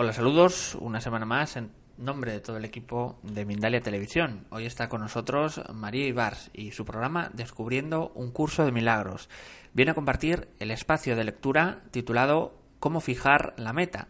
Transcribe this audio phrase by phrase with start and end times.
[0.00, 0.76] Hola, saludos.
[0.80, 4.46] Una semana más en nombre de todo el equipo de Mindalia Televisión.
[4.50, 9.28] Hoy está con nosotros María Ibars y su programa Descubriendo un curso de milagros.
[9.72, 14.06] Viene a compartir el espacio de lectura titulado Cómo fijar la meta,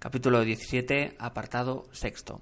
[0.00, 2.40] capítulo 17, apartado sexto.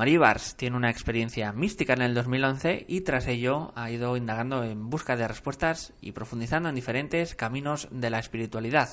[0.00, 4.64] María Ibars tiene una experiencia mística en el 2011 y tras ello ha ido indagando
[4.64, 8.88] en busca de respuestas y profundizando en diferentes caminos de la espiritualidad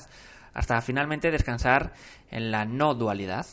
[0.52, 1.94] hasta finalmente descansar
[2.30, 3.46] en la no dualidad.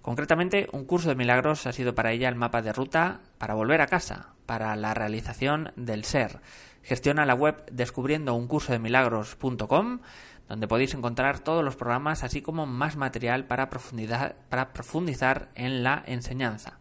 [0.00, 3.82] Concretamente, un curso de milagros ha sido para ella el mapa de ruta para volver
[3.82, 6.40] a casa, para la realización del ser.
[6.82, 10.00] Gestiona la web descubriendo un curso de milagros.com,
[10.48, 16.02] donde podéis encontrar todos los programas, así como más material para, para profundizar en la
[16.06, 16.78] enseñanza.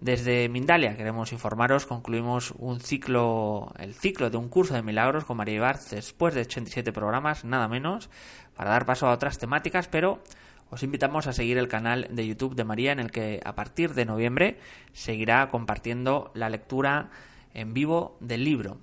[0.00, 5.38] Desde Mindalia queremos informaros, concluimos un ciclo, el ciclo de un curso de milagros con
[5.38, 8.10] María Ibar después de 87 programas, nada menos,
[8.54, 10.22] para dar paso a otras temáticas, pero
[10.68, 13.94] os invitamos a seguir el canal de YouTube de María en el que a partir
[13.94, 14.58] de noviembre
[14.92, 17.08] seguirá compartiendo la lectura
[17.54, 18.78] en vivo del libro.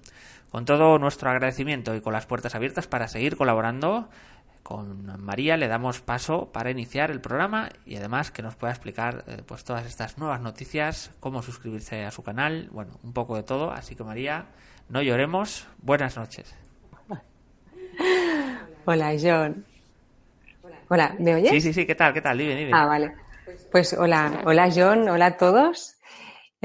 [0.53, 4.07] Con todo nuestro agradecimiento y con las puertas abiertas para seguir colaborando
[4.61, 9.23] con María le damos paso para iniciar el programa y además que nos pueda explicar
[9.25, 13.41] eh, pues todas estas nuevas noticias, cómo suscribirse a su canal, bueno, un poco de
[13.41, 13.71] todo.
[13.71, 14.45] Así que María,
[14.89, 15.67] no lloremos.
[15.79, 16.53] Buenas noches.
[18.85, 19.65] Hola, John.
[20.87, 21.49] Hola, ¿me oyes?
[21.49, 22.13] Sí, sí, sí, ¿qué tal?
[22.13, 22.37] ¿Qué tal?
[22.37, 22.71] Dime, dime.
[22.75, 23.15] Ah, vale.
[23.71, 25.95] Pues hola, hola John, hola a todos.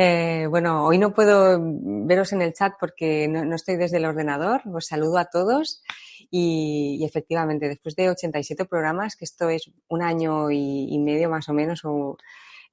[0.00, 4.62] Eh, bueno, hoy no puedo veros en el chat porque no, estoy desde el ordenador.
[4.72, 5.82] Os saludo a todos
[6.30, 11.52] y, efectivamente, después de 87 programas, que esto es un año y, medio más o
[11.52, 11.82] menos,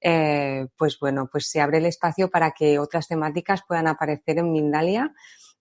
[0.02, 4.52] eh, pues bueno, pues se abre el espacio para que otras temáticas puedan aparecer en
[4.52, 5.12] Mindalia.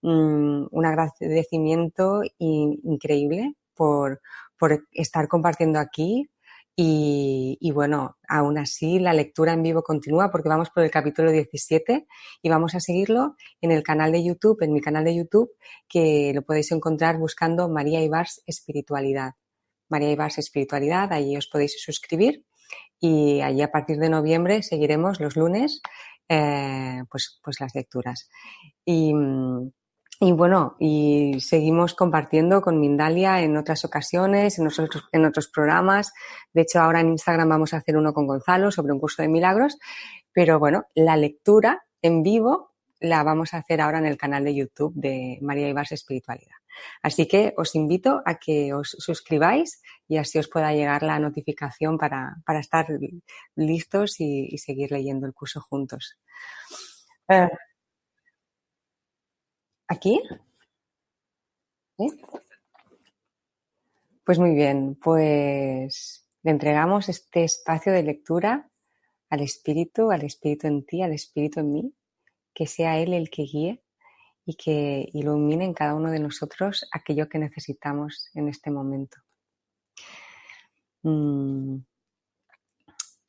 [0.03, 4.21] Mm, un agradecimiento increíble por,
[4.59, 6.29] por estar compartiendo aquí,
[6.77, 12.05] y, bueno, aún así la lectura en vivo continúa porque vamos por el capítulo 17
[12.41, 15.51] y vamos a seguirlo en el canal de YouTube, en mi canal de YouTube,
[15.87, 19.35] que lo podéis encontrar buscando María Ibars Espiritualidad.
[19.87, 22.43] María Ibars Espiritualidad, allí os podéis suscribir
[22.99, 25.81] y allí a partir de noviembre seguiremos los lunes
[26.27, 28.29] eh, pues, pues las lecturas.
[28.83, 29.71] Y, mm,
[30.19, 36.13] y bueno, y seguimos compartiendo con Mindalia en otras ocasiones, en, nosotros, en otros programas.
[36.53, 39.27] De hecho, ahora en Instagram vamos a hacer uno con Gonzalo sobre un curso de
[39.27, 39.77] milagros.
[40.31, 44.55] Pero bueno, la lectura en vivo la vamos a hacer ahora en el canal de
[44.55, 46.55] YouTube de María Ibars Espiritualidad.
[47.01, 51.97] Así que os invito a que os suscribáis y así os pueda llegar la notificación
[51.97, 52.87] para, para estar
[53.55, 56.17] listos y, seguir leyendo el curso juntos.
[57.27, 57.49] Eh,
[59.87, 60.21] ¿Aquí?
[64.23, 68.69] Pues muy bien, pues le entregamos este espacio de lectura
[69.29, 71.93] al Espíritu, al Espíritu en ti, al Espíritu en mí,
[72.53, 73.83] que sea Él el que guíe
[74.45, 79.17] y que ilumine en cada uno de nosotros aquello que necesitamos en este momento.
[81.03, 81.54] Mm.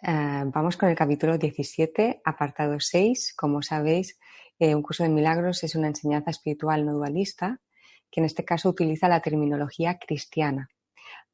[0.02, 3.34] Eh, vamos con el capítulo 17, apartado 6.
[3.34, 4.18] Como sabéis,
[4.58, 7.60] eh, un curso de milagros es una enseñanza espiritual no dualista
[8.10, 10.68] que en este caso utiliza la terminología cristiana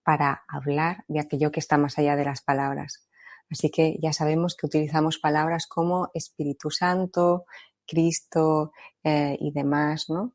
[0.04, 3.06] para hablar de aquello que está más allá de las palabras.
[3.50, 7.44] Así que ya sabemos que utilizamos palabras como Espíritu Santo,
[7.86, 8.72] Cristo
[9.04, 10.34] eh, y demás, ¿no?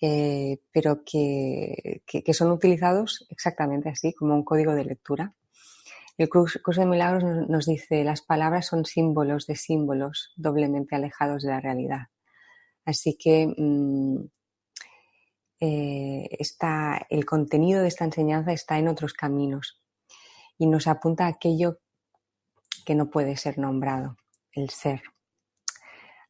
[0.00, 2.02] Pero que,
[2.32, 5.34] son utilizados exactamente así, como un código de lectura.
[6.18, 11.50] El curso de milagros nos dice las palabras son símbolos de símbolos doblemente alejados de
[11.50, 12.08] la realidad.
[12.84, 14.24] Así que mm,
[15.60, 16.28] eh,
[17.08, 19.80] el contenido de esta enseñanza está en otros caminos
[20.58, 21.78] y nos apunta a aquello
[22.84, 24.16] que no puede ser nombrado,
[24.50, 25.02] el ser.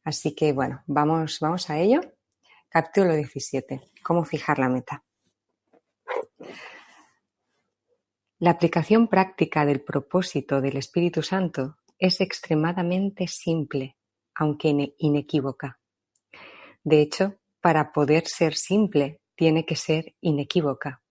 [0.03, 2.01] Así que bueno, vamos, vamos a ello.
[2.69, 3.81] Capítulo 17.
[4.03, 5.03] ¿Cómo fijar la meta?
[8.41, 13.97] La aplicación práctica del propósito del Espíritu Santo es extremadamente simple,
[14.33, 15.77] aunque inequívoca.
[16.81, 21.01] De hecho, para poder ser simple, tiene que ser inequívoca.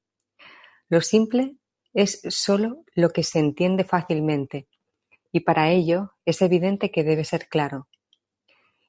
[0.88, 1.56] Lo simple
[1.92, 4.66] es solo lo que se entiende fácilmente,
[5.30, 7.88] y para ello es evidente que debe ser claro.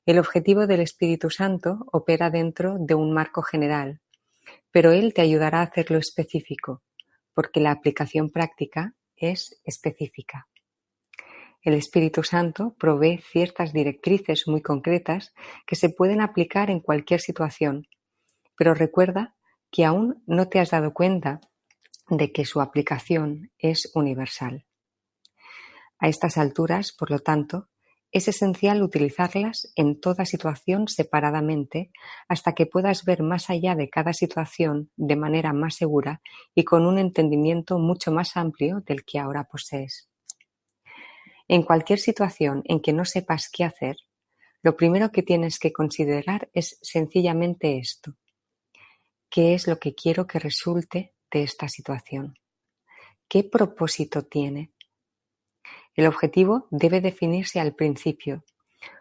[0.05, 3.99] El objetivo del Espíritu Santo opera dentro de un marco general,
[4.71, 6.83] pero Él te ayudará a hacerlo específico,
[7.39, 10.49] porque la aplicación práctica es específica.
[11.61, 15.33] El Espíritu Santo provee ciertas directrices muy concretas
[15.65, 17.87] que se pueden aplicar en cualquier situación,
[18.57, 19.37] pero recuerda
[19.71, 21.39] que aún no te has dado cuenta
[22.09, 24.65] de que su aplicación es universal.
[25.97, 27.69] A estas alturas, por lo tanto,
[28.11, 31.91] es esencial utilizarlas en toda situación separadamente
[32.27, 36.21] hasta que puedas ver más allá de cada situación de manera más segura
[36.55, 40.09] y con un entendimiento mucho más amplio del que ahora posees.
[41.47, 43.97] En cualquier situación en que no sepas qué hacer,
[44.61, 48.15] lo primero que tienes que considerar es sencillamente esto.
[49.29, 52.35] ¿Qué es lo que quiero que resulte de esta situación?
[53.27, 54.71] ¿Qué propósito tiene?
[55.99, 58.45] El objetivo debe definirse al principio,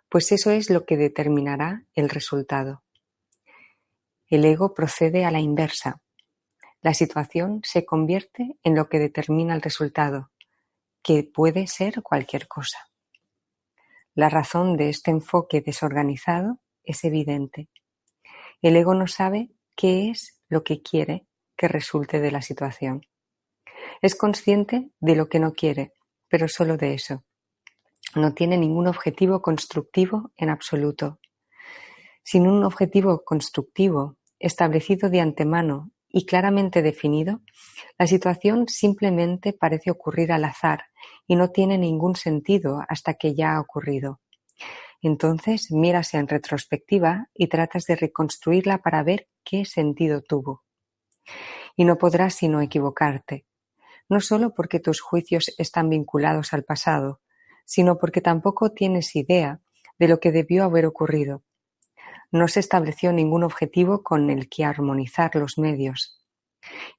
[0.08, 2.82] pues eso es lo que determinará el resultado.
[4.26, 6.02] El ego procede a la inversa.
[6.80, 10.32] La situación se convierte en lo que determina el resultado,
[11.00, 12.90] que puede ser cualquier cosa.
[14.16, 17.68] La razón de este enfoque desorganizado es evidente.
[18.60, 23.06] El ego no sabe qué es lo que quiere que resulte de la situación.
[24.02, 25.92] Es consciente de lo que no quiere,
[26.28, 27.24] pero solo de eso.
[28.14, 31.20] No tiene ningún objetivo constructivo en absoluto.
[32.22, 37.40] Sin un objetivo constructivo establecido de antemano y claramente definido,
[37.98, 40.84] la situación simplemente parece ocurrir al azar
[41.26, 44.20] y no tiene ningún sentido hasta que ya ha ocurrido.
[45.00, 50.64] Entonces miras en retrospectiva y tratas de reconstruirla para ver qué sentido tuvo.
[51.76, 53.46] Y no podrás sino equivocarte,
[54.08, 57.20] no solo porque tus juicios están vinculados al pasado,
[57.64, 59.60] sino porque tampoco tienes idea
[59.98, 61.42] de lo que debió haber ocurrido.
[62.30, 66.22] No se estableció ningún objetivo con el que armonizar los medios.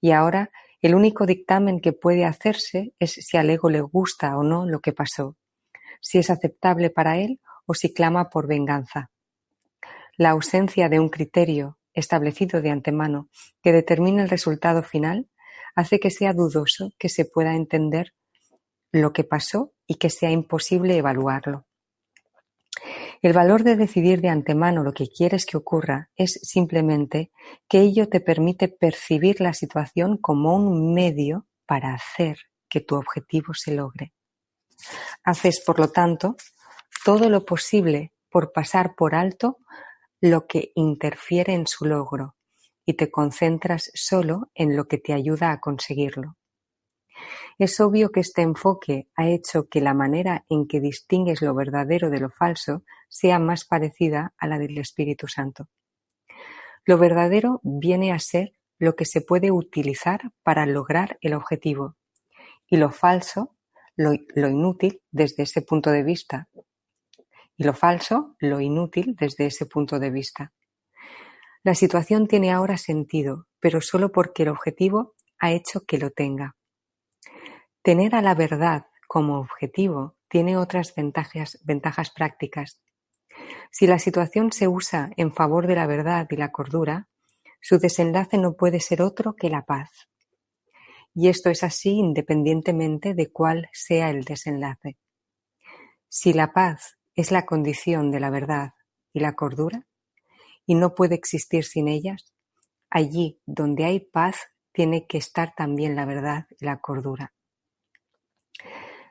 [0.01, 0.51] Y ahora
[0.81, 4.79] el único dictamen que puede hacerse es si al ego le gusta o no lo
[4.79, 5.35] que pasó,
[6.01, 9.11] si es aceptable para él o si clama por venganza.
[10.17, 13.29] La ausencia de un criterio establecido de antemano
[13.61, 15.27] que determine el resultado final
[15.79, 18.13] hace que sea dudoso que se pueda entender
[18.91, 21.65] lo que pasó y que sea imposible evaluarlo.
[23.21, 27.31] El valor de decidir de antemano lo que quieres que ocurra es simplemente
[27.67, 32.37] que ello te permite percibir la situación como un medio para hacer
[32.69, 34.13] que tu objetivo se logre.
[35.23, 36.37] Haces, por lo tanto,
[37.03, 39.57] todo lo posible por pasar por alto
[40.21, 42.35] lo que interfiere en su logro,
[42.89, 46.37] y te concentras solo en lo que te ayuda a conseguirlo.
[47.59, 52.09] Es obvio que este enfoque ha hecho que la manera en que distingues lo verdadero
[52.09, 55.67] de lo falso sea más parecida a la del Espíritu Santo.
[56.83, 61.95] Lo verdadero viene a ser lo que se puede utilizar para lograr el objetivo
[62.67, 63.55] y lo falso,
[63.97, 64.13] lo,
[64.49, 66.49] inútil desde ese punto de vista.
[67.55, 70.53] Y lo falso, lo inútil desde ese punto de vista.
[71.63, 76.55] La situación tiene ahora sentido, pero solo porque el objetivo ha hecho que lo tenga.
[77.81, 82.81] Tener a la verdad como objetivo tiene otras ventajas, ventajas prácticas.
[83.71, 87.09] Si la situación se usa en favor de la verdad y la cordura,
[87.61, 89.89] su desenlace no puede ser otro que la paz.
[91.13, 94.97] Y esto es así independientemente de cuál sea el desenlace.
[96.07, 98.69] Si la paz es la condición de la verdad
[99.11, 99.88] y la cordura,
[100.69, 102.31] y no puede existir sin ellas,
[102.91, 104.37] allí donde hay paz
[104.71, 107.33] tiene que estar también la verdad y la cordura.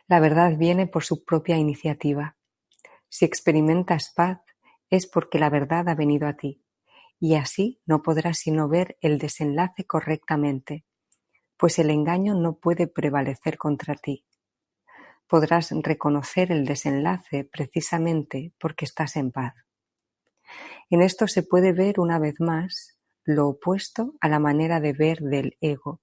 [0.07, 2.37] La verdad viene por su propia iniciativa.
[3.09, 4.39] Si experimentas paz
[4.89, 6.63] es porque la verdad ha venido a ti,
[7.19, 10.85] y así no podrás sino ver el desenlace correctamente,
[11.57, 14.25] pues el engaño no puede prevalecer contra ti.
[15.27, 19.55] Podrás reconocer el desenlace precisamente porque estás en paz.
[20.91, 25.19] En esto se puede ver una vez más lo opuesto a la manera de ver
[25.19, 26.01] del ego,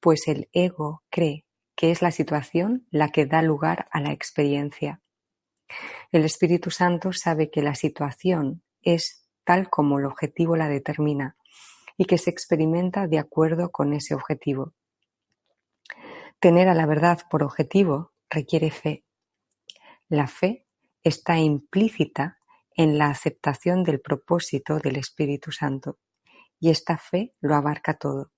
[0.00, 1.44] pues el ego cree
[1.76, 5.00] que es la situación la que da lugar a la experiencia.
[6.10, 11.36] El Espíritu Santo sabe que la situación es tal como el objetivo la determina
[11.96, 14.72] y que se experimenta de acuerdo con ese objetivo.
[16.40, 19.04] Tener a la verdad por objetivo requiere fe.
[20.08, 20.66] La fe
[21.02, 22.37] está implícita
[22.78, 25.98] en la aceptación del propósito del Espíritu Santo,
[26.60, 28.30] y esta fe lo abarca todo.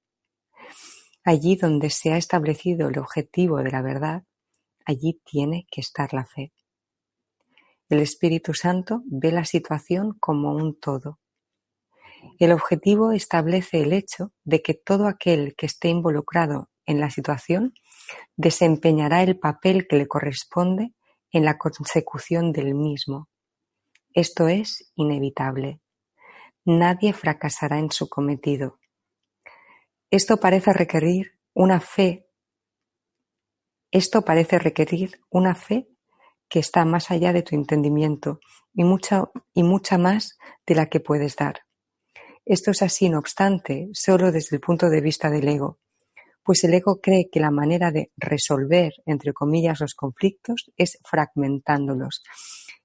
[1.22, 4.24] Allí donde se ha establecido el objetivo de la verdad,
[4.86, 6.54] allí tiene que estar la fe.
[7.90, 11.18] El Espíritu Santo ve la situación como un todo.
[12.38, 17.74] El objetivo establece el hecho de que todo aquel que esté involucrado en la situación
[18.36, 20.94] desempeñará el papel que le corresponde
[21.30, 23.28] en la consecución del mismo.
[24.12, 25.80] Esto es inevitable.
[26.64, 28.78] nadie fracasará en su cometido.
[30.10, 32.28] Esto parece requerir una fe.
[33.90, 35.88] Esto parece requerir una fe
[36.48, 38.40] que está más allá de tu entendimiento
[38.74, 40.36] y mucha, y mucha más
[40.66, 41.60] de la que puedes dar.
[42.44, 45.78] Esto es así, no obstante, solo desde el punto de vista del ego,
[46.42, 52.22] pues el ego cree que la manera de resolver, entre comillas, los conflictos es fragmentándolos,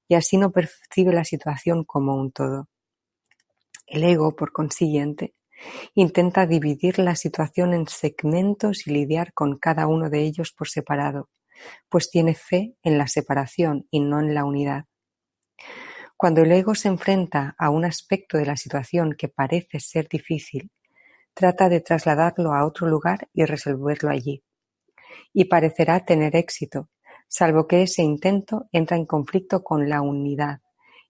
[0.07, 2.69] y así no percibe la situación como un todo.
[3.88, 5.35] El ego, por consiguiente,
[5.93, 11.29] intenta dividir la situación en segmentos y lidiar con cada uno de ellos por separado,
[11.89, 14.85] pues tiene fe en la separación y no en la unidad.
[16.17, 20.71] Cuando el ego se enfrenta a un aspecto de la situación que parece ser difícil,
[21.33, 24.41] trata de trasladarlo a otro lugar y resolverlo allí.
[25.33, 26.89] Y parecerá tener éxito,
[27.27, 30.62] salvo que ese intento entra en conflicto con la unidad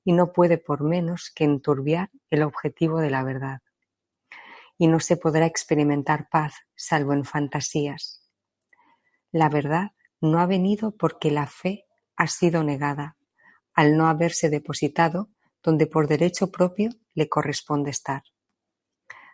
[0.04, 3.62] y no puede por menos que enturbiar el objetivo de la verdad.
[4.78, 8.24] Y no se podrá experimentar paz salvo en fantasías.
[9.32, 9.92] La verdad
[10.22, 13.18] no ha venido porque la fe ha sido negada,
[13.74, 15.30] al no haberse depositado
[15.64, 18.24] donde por derecho propio le corresponde estar.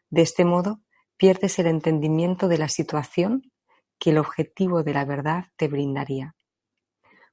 [0.09, 0.81] De este modo,
[1.17, 3.51] pierdes el entendimiento de la situación
[3.99, 6.35] que el objetivo de la verdad te brindaría,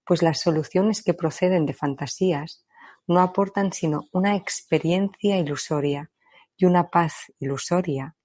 [0.08, 2.64] pues las soluciones que proceden de fantasías
[3.06, 6.10] no aportan sino una experiencia ilusoria,
[6.56, 8.16] y una paz ilusoria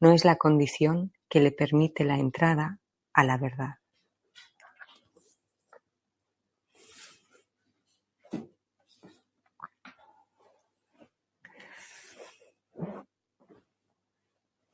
[0.00, 2.78] no es la condición que le permite la entrada
[3.14, 3.76] a la verdad.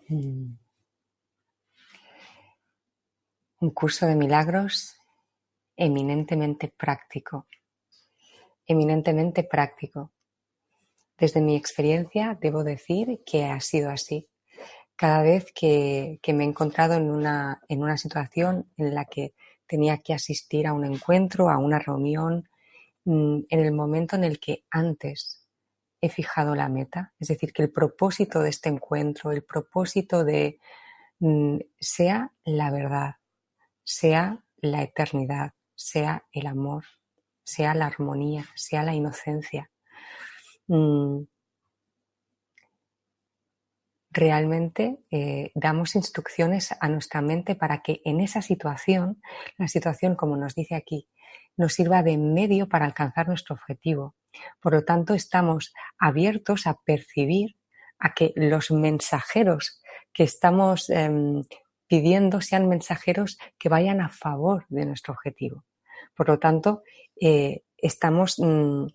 [0.08, 0.58] Mm.
[3.60, 4.95] Un curso de milagros
[5.76, 7.46] eminentemente práctico,
[8.66, 10.12] eminentemente práctico.
[11.18, 14.28] Desde mi experiencia debo decir que ha sido así.
[14.96, 19.34] Cada vez que, me he encontrado en una, en una situación en la que
[19.66, 22.48] tenía que asistir a un encuentro, a una reunión,
[23.04, 25.46] mm, en el momento en el que antes
[26.00, 30.60] he fijado la meta, es decir, que el propósito de este encuentro, el propósito de
[31.18, 33.16] mm, sea la verdad,
[33.84, 36.84] sea la eternidad, sea el amor,
[37.44, 39.70] sea la armonía, sea la inocencia.
[40.66, 41.22] Mm,
[44.10, 49.20] realmente eh, damos instrucciones a nuestra mente para que en esa situación,
[49.58, 51.08] la situación como nos dice aquí,
[51.56, 54.16] nos sirva de medio para alcanzar nuestro objetivo.
[54.60, 57.56] Por lo tanto, estamos abiertos a percibir
[57.98, 59.80] a que los mensajeros
[60.12, 61.42] que estamos em,
[61.86, 65.64] pidiendo sean mensajeros que vayan a favor de nuestro objetivo.
[66.14, 66.82] Por lo tanto,
[67.20, 68.86] eh, estamos mm,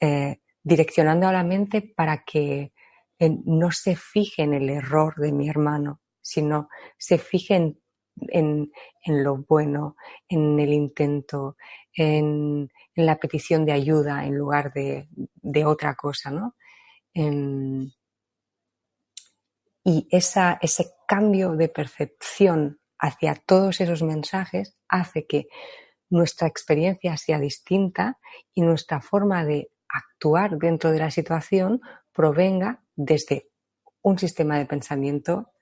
[0.00, 2.72] eh, direccionando a la mente para que
[3.18, 7.74] eh, no se fije en el error de mi hermano, sino se fije
[8.28, 8.70] en,
[9.06, 9.96] lo bueno,
[10.28, 11.56] en el intento,
[11.94, 15.08] en, la petición de ayuda en lugar de,
[15.64, 16.54] otra cosa, ¿no?
[19.84, 25.46] y esa, ese cambio de percepción hacia todos esos mensajes hace que
[26.08, 28.18] nuestra experiencia sea distinta
[28.54, 31.82] y nuestra forma de actuar dentro de la situación
[32.14, 33.50] provenga desde
[34.00, 35.52] un sistema de pensamiento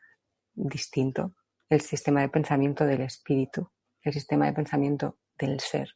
[0.54, 1.35] distinto,
[1.69, 5.88] el sistema de pensamiento del espíritu, el sistema de pensamiento del ser.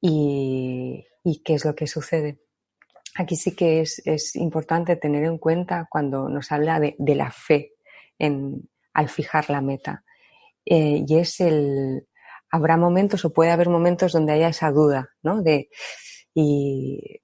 [0.00, 1.06] ¿Y,
[1.44, 2.40] qué es lo que sucede?
[3.14, 7.75] Aquí sí que es, importante tener en cuenta cuando nos habla de, la fe
[8.18, 10.04] en, al fijar la meta.
[10.64, 12.06] Eh, y es el,
[12.50, 15.42] habrá momentos o puede haber momentos donde haya esa duda, ¿no?
[15.42, 15.68] De,
[16.34, 17.20] y,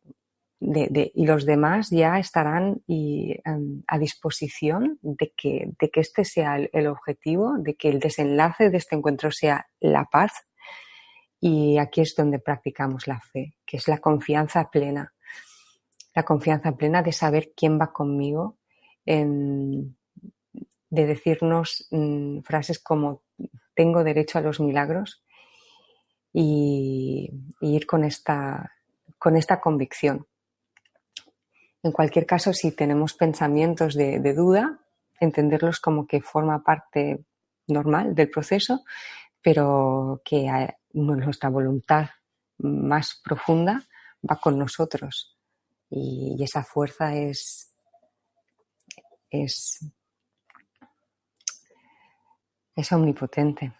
[0.60, 6.56] de, y los demás ya estarán em, a disposición de que, de que este sea
[6.56, 10.32] el, objetivo, de que el desenlace de este encuentro sea la paz.
[11.40, 15.12] Y aquí es donde practicamos la fe, que es la confianza plena.
[16.14, 18.58] La confianza plena de saber quién va conmigo,
[20.92, 23.22] de decirnos mm, frases como
[23.74, 25.24] tengo derecho a los milagros
[26.34, 27.30] y,
[27.62, 28.72] ir con esta,
[29.18, 30.26] con esta convicción.
[31.82, 34.80] En cualquier caso, si tenemos pensamientos de, duda,
[35.18, 37.24] entenderlos como que forma parte
[37.68, 38.84] normal del proceso,
[39.40, 42.10] pero que nuestra voluntad
[42.58, 43.82] más profunda
[44.30, 45.38] va con nosotros
[45.88, 47.72] y, esa fuerza es,
[49.30, 49.90] es
[52.76, 53.72] es omnipotente.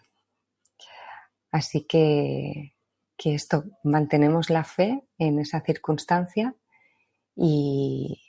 [1.51, 2.75] Así que,
[3.17, 6.55] que esto, mantenemos la fe en esa circunstancia
[7.35, 8.21] y,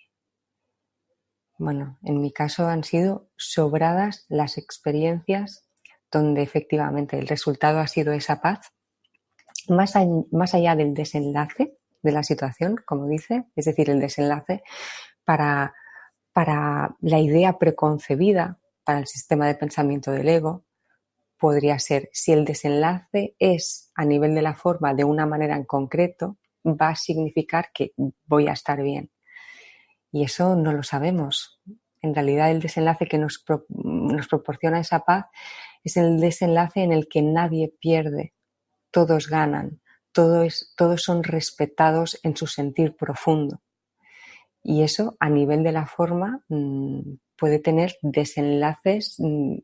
[1.59, 5.67] bueno, en mi caso han sido sobradas las experiencias
[6.11, 8.73] donde efectivamente el resultado ha sido esa paz,
[9.69, 9.95] más,
[10.31, 14.63] más allá del desenlace de la situación, como dice, es decir, el desenlace
[15.25, 15.75] para,
[16.33, 20.65] para la idea preconcebida, para el sistema de pensamiento del ego,
[21.39, 25.65] podría ser si el desenlace es a nivel de la forma de una manera en
[25.65, 27.93] concreto, va a significar que
[28.27, 29.11] voy a estar bien.
[30.11, 31.61] Y eso no lo sabemos.
[32.01, 33.45] En realidad el desenlace que nos,
[34.29, 35.27] proporciona esa paz
[35.83, 38.35] es el desenlace en el que nadie pierde,
[38.91, 39.81] todos ganan,
[40.13, 43.61] todos, todos son respetados en su sentir profundo.
[44.63, 49.59] Y eso a nivel de la forma mm, puede tener desenlaces mm,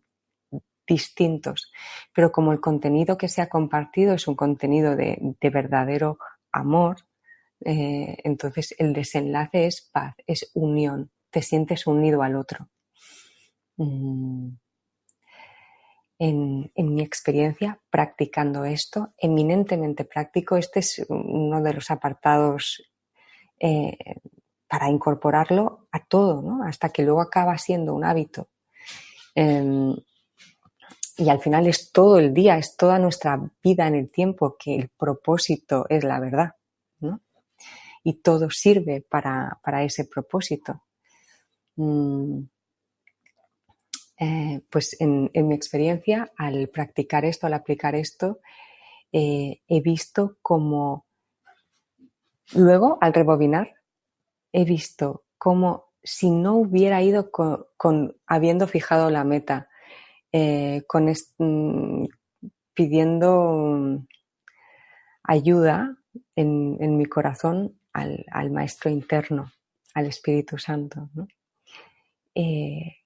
[0.86, 1.72] distintos.
[2.14, 6.18] Pero como el contenido que se ha compartido es un contenido de, verdadero
[6.52, 6.96] amor,
[7.64, 12.68] eh, entonces el desenlace es paz, es unión, te sientes unido al otro.
[13.76, 14.56] Mm.
[16.18, 22.82] En, mi experiencia practicando esto, eminentemente práctico, este es uno de los apartados
[23.58, 23.96] eh,
[24.70, 28.50] para incorporarlo a todo, hasta que luego acaba siendo un hábito.
[29.34, 29.96] Em,
[31.16, 34.76] y al final es todo el día, es toda nuestra vida en el tiempo que
[34.76, 36.54] el propósito es la verdad,
[37.00, 37.20] ¿no?
[38.04, 40.84] Y todo sirve para, ese propósito.
[41.74, 42.42] Mm,
[44.20, 48.38] eh, pues en, mi experiencia, al practicar esto, al aplicar esto,
[49.10, 51.06] eh, he visto como
[52.54, 53.79] luego, al rebobinar,
[54.52, 59.68] he visto como si no hubiera ido con habiendo fijado la meta,
[60.32, 60.82] eh,
[61.38, 62.04] mm,
[62.74, 64.04] pidiendo
[65.24, 65.96] ayuda
[66.36, 69.52] en, mi corazón al, Maestro interno,
[69.94, 71.10] al Espíritu Santo.
[72.34, 72.96] Eh,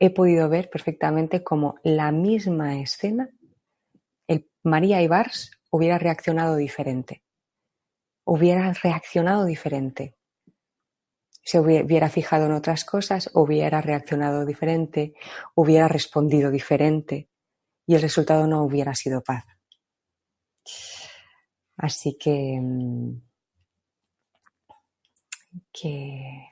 [0.00, 3.28] he podido ver perfectamente como la misma escena,
[4.28, 7.22] el María Ibars hubiera reaccionado diferente.
[8.24, 10.17] Hubiera reaccionado diferente
[11.48, 15.14] se hubiera fijado en otras cosas, hubiera reaccionado diferente,
[15.54, 17.30] hubiera respondido diferente
[17.86, 19.46] y el resultado no hubiera sido paz.
[21.78, 23.22] Así que, mm,
[25.72, 26.44] que,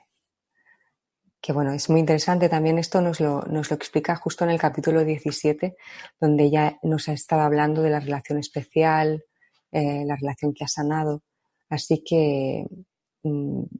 [1.53, 5.05] bueno, es muy interesante también esto nos lo, nos lo explica justo en el capítulo
[5.05, 5.77] 17,
[6.19, 9.23] donde ya nos ha estado hablando de la relación especial,
[9.71, 11.21] eh, la relación que ha sanado.
[11.69, 12.65] Así que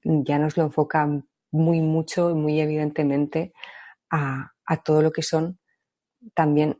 [0.03, 1.07] ya nos lo enfoca
[1.51, 3.53] muy mucho y muy evidentemente
[4.09, 5.59] a, todo lo que son
[6.33, 6.79] también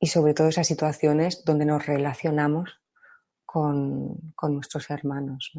[0.00, 2.80] y sobre todo esas situaciones donde nos relacionamos
[3.44, 5.52] con, nuestros hermanos.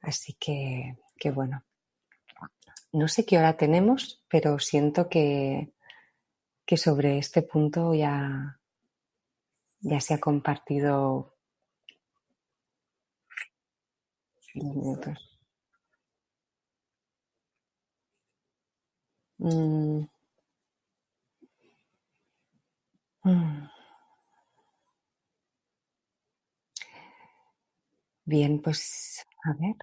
[0.00, 1.64] Así que, que, bueno,
[2.92, 5.74] no sé qué hora tenemos, pero siento que,
[6.64, 8.60] que sobre este punto ya,
[9.80, 11.37] ya se ha compartido
[19.40, 20.08] Mm.
[23.24, 23.68] Mm.
[28.24, 29.74] Bien, pues a ver.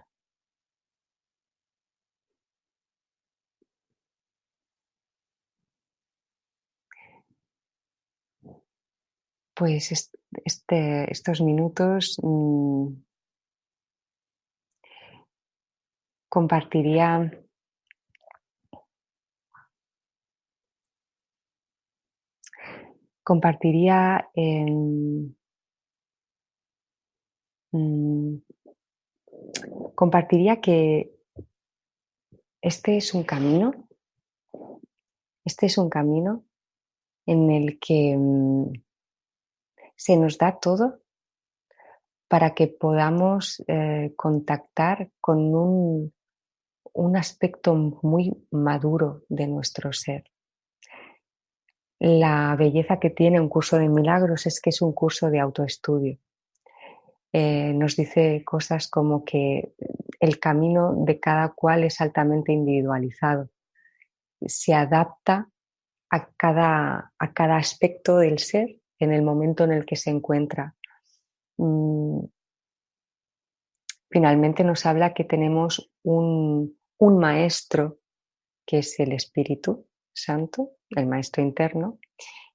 [9.54, 9.90] Pues
[10.44, 12.88] este, estos minutos mm,
[16.36, 17.32] compartiría
[23.24, 24.28] compartiría
[27.72, 28.36] mm,
[29.94, 31.10] compartiría que
[32.60, 33.88] este es un camino
[35.42, 36.44] este es un camino
[37.24, 38.72] en el que mm,
[39.96, 41.00] se nos da todo
[42.28, 46.15] para que podamos eh, contactar con un,
[46.96, 50.24] un aspecto muy maduro de nuestro ser.
[51.98, 56.18] La belleza que tiene un curso de milagros es que es un curso de autoestudio.
[57.32, 59.74] Eh, nos dice cosas como que
[60.20, 63.50] el camino de cada cual es altamente individualizado.
[64.40, 65.50] Se adapta
[66.10, 70.74] a cada, a cada aspecto del ser en el momento en el que se encuentra.
[71.58, 72.24] Mm,
[74.10, 77.98] finalmente nos habla que tenemos un, un maestro
[78.66, 81.98] que es el Espíritu Santo, el maestro interno,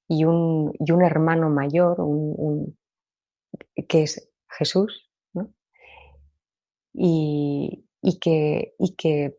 [0.07, 1.97] y un, y un hermano mayor,
[3.87, 5.53] que es Jesús, ¿no?
[6.93, 9.37] y, y que, y que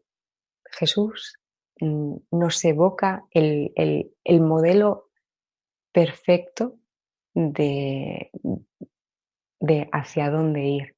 [0.65, 1.39] Jesús
[1.81, 5.11] mm, nos evoca el, el modelo
[5.93, 6.79] perfecto
[7.35, 8.31] de,
[9.61, 10.97] de hacia dónde ir.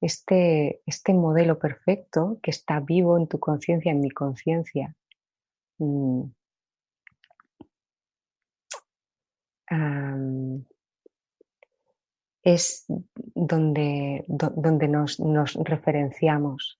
[0.00, 4.94] Este, este, modelo perfecto que está vivo en tu conciencia, en mi conciencia,
[5.78, 6.24] mm,
[12.46, 12.84] es
[13.34, 15.18] donde, donde nos,
[15.54, 16.78] referenciamos.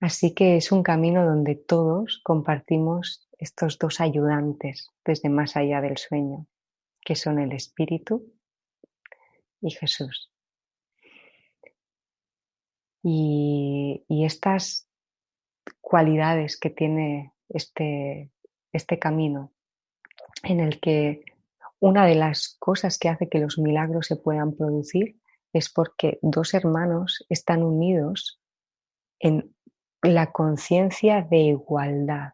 [0.00, 5.96] así que es un camino donde todos compartimos estos dos ayudantes desde más allá del
[5.96, 6.46] sueño,
[7.06, 8.34] que son el Espíritu
[9.60, 10.32] y Jesús.
[13.00, 14.88] Y, estas
[15.80, 18.32] cualidades que tiene este,
[18.72, 19.52] este camino,
[20.42, 21.22] en el que
[21.78, 25.20] una de las cosas que hace que los milagros se puedan producir
[25.52, 28.40] es porque dos hermanos están unidos
[29.20, 29.54] en
[30.02, 32.32] la conciencia de igualdad.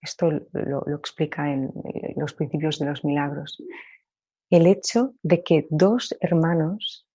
[0.00, 1.72] Esto lo, explica en,
[2.14, 3.60] los principios de los milagros.
[4.50, 7.06] El hecho de que dos hermanos,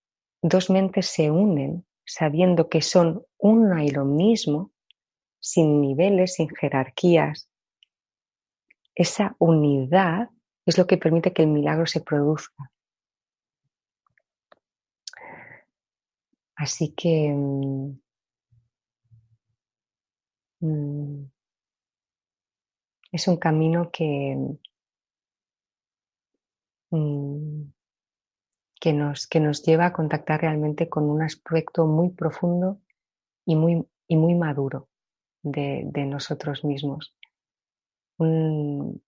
[0.42, 4.72] dos mentes se unen sabiendo que son una y lo mismo,
[5.40, 7.50] sin niveles, sin jerarquías.
[8.94, 10.30] Esa unidad
[10.66, 12.72] es lo que permite que el milagro se produzca.
[16.56, 18.00] Así que mm,
[20.60, 21.32] mm,
[23.14, 24.38] es un camino que,
[26.92, 32.82] que, nos, que nos lleva a contactar realmente con un aspecto muy profundo
[33.46, 34.90] y muy, y muy maduro
[35.42, 37.16] de, nosotros mismos.
[38.20, 39.02] en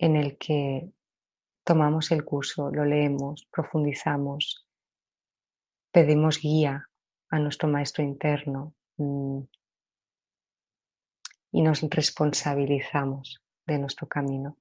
[0.00, 0.90] el que
[1.64, 4.66] tomamos el curso, lo leemos, profundizamos,
[5.92, 6.88] pedimos guía
[7.30, 9.40] a nuestro maestro interno, mm,
[11.52, 14.56] y nos responsabilizamos de nuestro camino.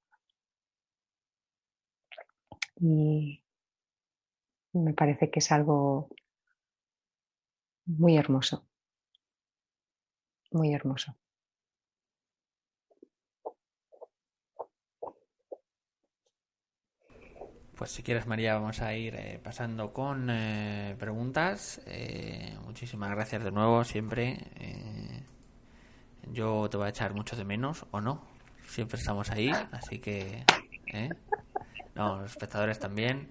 [2.79, 3.43] Y
[4.73, 6.09] me parece que es algo
[7.85, 8.67] muy hermoso,
[10.51, 11.15] muy hermoso.
[17.77, 21.79] Pues si quieres, María, vamos a ir eh, pasando con eh, preguntas.
[21.85, 24.39] Eh, muchísimas gracias de nuevo, siempre.
[26.31, 28.23] Yo te voy a echar mucho de menos, o no.
[28.65, 30.43] Siempre estamos ahí, así que.
[31.97, 33.29] No, los espectadores también.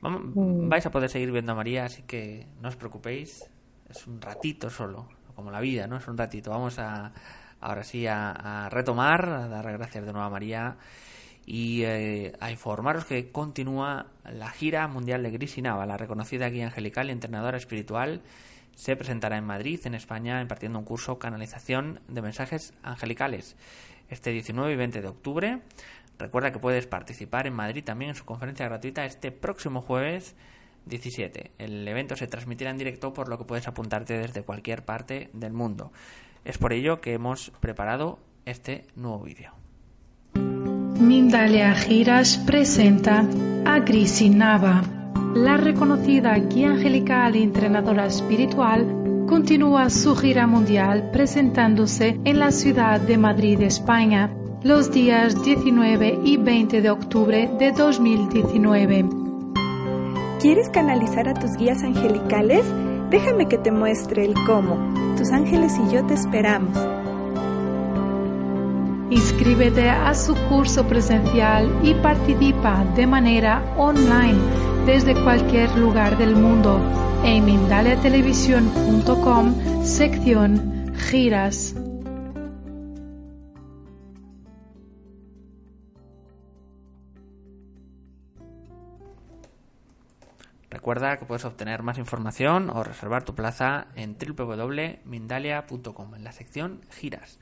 [0.00, 0.68] Mm.
[0.68, 3.50] vais a poder seguir viendo a María, así que no os preocupéis.
[3.90, 5.96] Es un ratito solo, como la vida, ¿no?
[5.96, 6.50] Es un ratito.
[6.50, 7.12] Vamos a
[7.60, 10.76] ahora sí a, retomar, a dar gracias de nuevo a María
[11.44, 17.08] y eh, a informaros que continúa la gira mundial de Grisinava, la reconocida guía angelical
[17.08, 18.22] y entrenadora espiritual
[18.76, 23.56] se presentará en Madrid, en España, impartiendo un curso Canalización de Mensajes Angelicales
[24.08, 25.60] este 19 y 20 de octubre.
[26.18, 30.34] Recuerda que puedes participar en Madrid también en su conferencia gratuita este próximo jueves
[30.86, 31.52] 17.
[31.58, 35.52] El evento se transmitirá en directo por lo que puedes apuntarte desde cualquier parte del
[35.52, 35.92] mundo.
[36.44, 39.52] Es por ello que hemos preparado este nuevo vídeo.
[40.34, 43.80] Mindalia Giras presenta a
[44.30, 44.82] Nava
[45.34, 52.98] la reconocida guía angelical y entrenadora espiritual continúa su gira mundial presentándose en la ciudad
[52.98, 54.30] de Madrid, España,
[54.62, 59.04] los días 19 y 20 de octubre de 2019.
[60.40, 62.64] ¿Quieres canalizar a tus guías angelicales?
[63.10, 64.76] Déjame que te muestre el cómo.
[65.16, 66.76] Tus ángeles y yo te esperamos.
[69.10, 74.38] Inscríbete a su curso presencial y participa de manera online
[74.86, 76.80] desde cualquier lugar del mundo
[77.24, 81.74] en mindaliatelevisión.com sección giras.
[90.88, 96.80] Recuerda que puedes obtener más información o reservar tu plaza en www.mindalia.com en la sección
[96.88, 97.38] giras.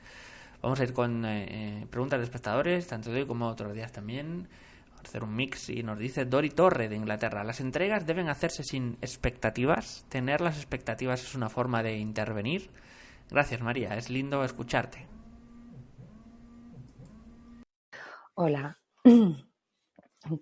[0.61, 3.93] Vamos a ir con eh, eh, preguntas de espectadores, tanto de hoy como otros días
[3.93, 4.49] también
[5.01, 7.45] hacer un mix y nos dice Dori Torre de Inglaterra.
[7.45, 10.05] Las entregas deben hacerse sin expectativas.
[10.09, 12.69] Tener las expectativas es una forma de intervenir.
[13.29, 15.07] Gracias María, es lindo escucharte.
[18.33, 18.77] Hola.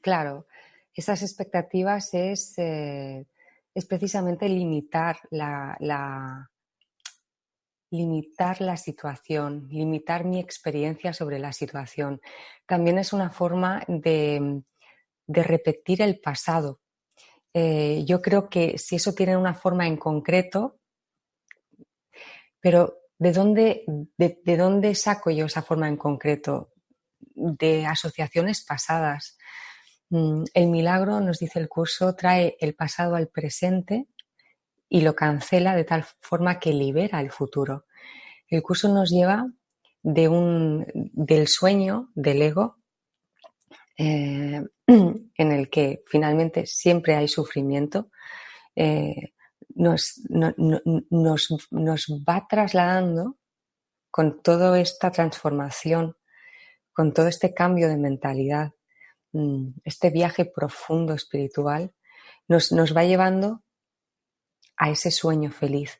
[0.01, 0.47] Claro,
[0.95, 3.27] esas expectativas es, eh,
[3.73, 6.49] es precisamente limitar la,
[7.91, 12.21] limitar la situación, limitar mi experiencia sobre la situación.
[12.65, 14.63] También es una forma de,
[15.27, 16.79] de repetir el pasado.
[17.53, 20.79] Eh, yo creo que si eso tiene una forma en concreto,
[22.61, 23.85] pero ¿de dónde,
[24.17, 26.71] de dónde saco yo esa forma en concreto?
[27.19, 29.37] De asociaciones pasadas.
[30.15, 34.07] Mm, el milagro, nos dice el curso, trae el pasado al presente
[34.87, 37.85] y lo cancela de tal forma que libera el futuro.
[38.47, 39.45] El curso nos lleva
[40.03, 42.77] de un, del sueño del ego,
[43.97, 48.09] eh, en el que finalmente siempre hay sufrimiento,
[48.73, 49.33] eh,
[49.75, 53.35] nos, nos, va trasladando
[54.09, 56.15] con toda esta transformación,
[56.93, 58.71] con todo este cambio de mentalidad,
[59.83, 61.93] este viaje profundo espiritual,
[62.47, 63.63] nos, nos va llevando
[64.77, 65.99] a ese sueño feliz.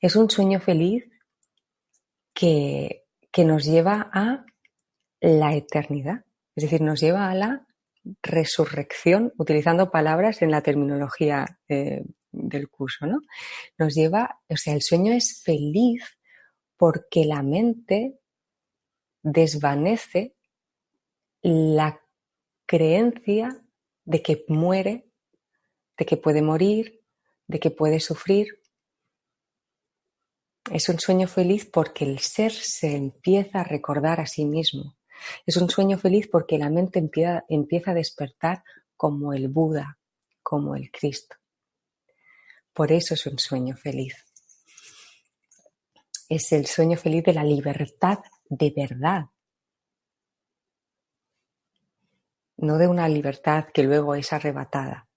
[0.00, 1.04] Es un sueño feliz
[2.32, 4.44] que, que nos lleva a
[5.20, 6.24] la eternidad,
[6.54, 7.66] es decir, nos lleva a la
[8.22, 13.20] resurrección, utilizando palabras en la terminología eh, del curso, ¿no?
[13.76, 16.02] Nos lleva, o sea, el sueño es feliz
[16.76, 18.18] porque la mente
[19.22, 20.34] desvanece
[21.42, 22.00] la
[22.70, 23.60] creencia
[24.04, 25.10] de que muere,
[25.98, 27.02] de que puede morir,
[27.48, 28.60] de que puede sufrir.
[30.70, 34.96] Es un sueño feliz porque el ser se empieza a recordar a sí mismo.
[35.44, 38.62] Es un sueño feliz porque la mente empieza, a despertar
[38.96, 39.98] como el Buda,
[40.40, 41.34] como el Cristo.
[42.72, 44.14] Por eso es un sueño feliz.
[46.28, 49.24] Es el sueño feliz de la libertad de verdad.
[52.60, 55.08] No de una libertad que luego es arrebatada.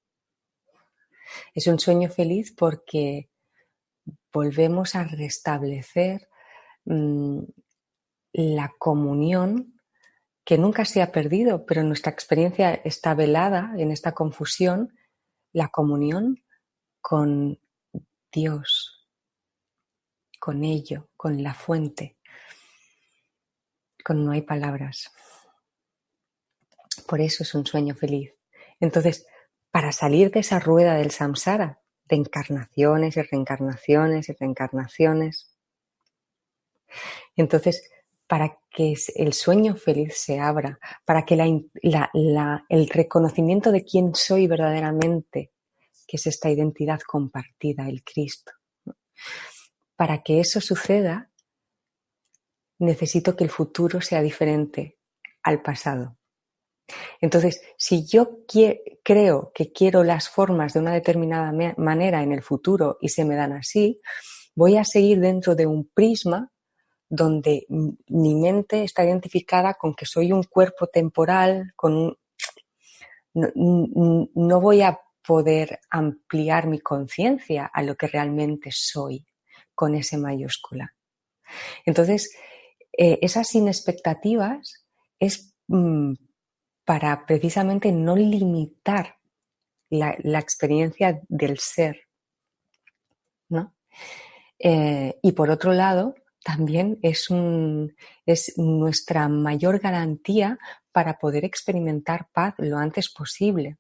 [1.54, 3.30] Es un sueño feliz porque
[4.32, 6.30] volvemos a restablecer
[6.86, 7.44] mm,
[8.32, 9.78] la comunión
[10.46, 14.98] que nunca se ha perdido, pero nuestra experiencia está velada en esta confusión,
[15.52, 16.46] la comunión
[17.02, 17.60] con
[18.32, 19.10] Dios,
[20.40, 22.18] con ello, con la fuente,
[24.02, 25.12] con no hay palabras.
[26.96, 28.34] Por eso es un sueño feliz.
[28.80, 29.26] Entonces,
[29.72, 35.56] para salir de esa rueda del samsara, de encarnaciones y reencarnaciones y reencarnaciones.
[37.36, 37.90] Entonces,
[38.28, 45.52] para que el sueño feliz se abra, para que el reconocimiento de quién soy verdaderamente,
[46.08, 48.52] que es esta identidad compartida, el Cristo,
[49.96, 51.32] para que eso suceda,
[52.80, 54.98] necesito que el futuro sea diferente
[55.42, 56.18] al pasado.
[57.22, 58.40] Entonces, si yo
[59.04, 63.36] creo que quiero las formas de una determinada manera en el futuro y se me
[63.36, 64.02] dan así,
[64.56, 66.52] voy a seguir dentro de un prisma
[67.10, 72.18] donde mi mente está identificada con que soy un cuerpo temporal, con
[73.34, 79.26] no, voy a poder ampliar mi conciencia a lo que realmente soy
[79.74, 80.94] con ese mayúscula.
[81.86, 82.36] Entonces,
[82.98, 84.86] eh, esas sin expectativas
[85.20, 86.14] es mm,
[86.86, 89.18] para precisamente no limitar
[89.90, 92.08] la, experiencia del ser.
[93.50, 93.76] ¿no?
[94.60, 97.30] Eh, y por otro lado, también es,
[98.58, 100.60] nuestra mayor garantía
[100.92, 103.78] para poder experimentar paz lo antes posible.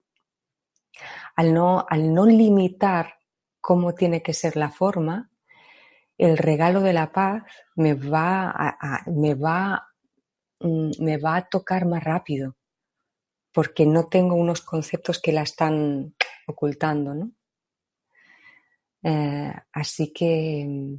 [1.35, 3.15] Al no, al no limitar
[3.59, 5.29] cómo tiene que ser la forma,
[6.17, 7.43] el regalo de la paz
[7.75, 9.87] me va me va,
[10.59, 12.55] mm, me va a tocar más rápido
[13.53, 16.15] porque no tengo unos conceptos que la están
[16.47, 17.31] ocultando, ¿no?
[19.03, 20.97] Eh, así que,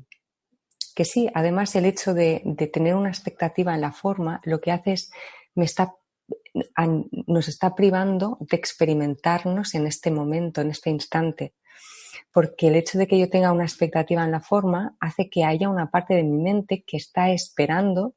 [0.95, 4.93] que sí, además el hecho de, tener una expectativa en la forma lo que hace
[4.93, 5.11] es
[5.55, 5.95] me está,
[7.27, 11.55] nos está privando de experimentarnos en este momento, en este instante.
[12.33, 15.69] Porque el hecho de que yo tenga una expectativa en la forma hace que haya
[15.69, 18.15] una parte de mi mente que está esperando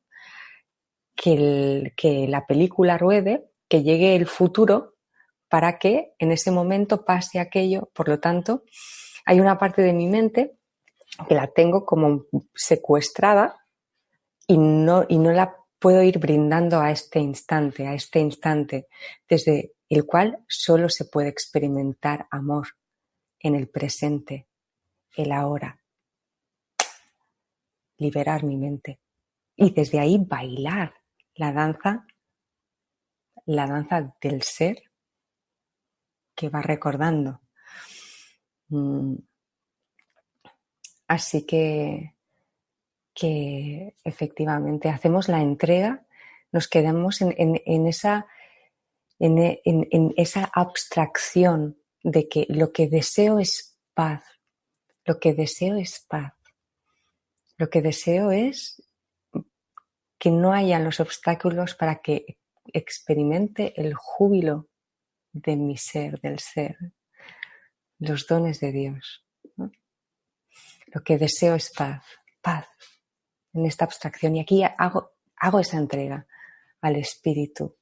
[1.15, 4.95] que, que la película ruede que llegue el futuro
[5.49, 7.89] para que en ese momento pase aquello.
[7.93, 8.63] Por lo tanto,
[9.25, 10.57] hay una parte de mi mente
[11.27, 13.65] que la tengo como secuestrada
[14.45, 18.87] y no, y no la puedo ir brindando a este instante, a este instante,
[19.27, 22.67] desde el cual solo se puede experimentar amor
[23.39, 24.47] en el presente,
[25.15, 25.79] el ahora.
[27.97, 28.99] Liberar mi mente.
[29.55, 30.93] Y desde ahí bailar
[31.35, 32.05] la danza
[33.47, 34.83] la danza del ser
[36.35, 37.41] que va recordando.
[38.69, 39.15] Mm.
[41.07, 42.13] Así que,
[43.13, 46.05] que efectivamente hacemos la entrega,
[46.51, 48.27] nos quedamos en, esa,
[49.19, 54.23] en, esa abstracción de que lo que deseo es paz,
[55.05, 56.33] lo que deseo es paz,
[57.57, 58.83] lo que deseo es
[60.19, 62.37] que no haya los obstáculos para que
[62.73, 64.67] experimente el júbilo
[65.33, 66.77] de mi ser, del ser,
[67.99, 69.25] los dones de Dios.
[70.87, 72.03] Lo que deseo es paz,
[72.41, 72.67] paz
[73.53, 74.35] en esta abstracción.
[74.35, 76.27] Y aquí hago, hago esa entrega
[76.81, 77.75] al espíritu,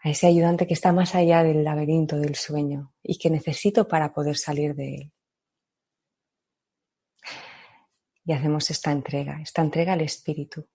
[0.00, 4.12] a ese ayudante que está más allá del laberinto del sueño y que necesito para
[4.12, 5.12] poder salir de él.
[8.24, 10.68] Y hacemos esta entrega, esta entrega al espíritu.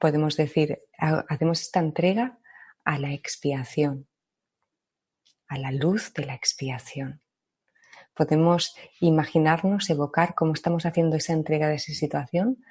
[0.00, 2.38] Podemos decir, hacemos esta entrega
[2.84, 4.08] a la expiación,
[5.46, 7.22] a la luz de la expiación.
[8.14, 12.64] Podemos imaginarnos, evocar cómo estamos haciendo esa entrega de esa situación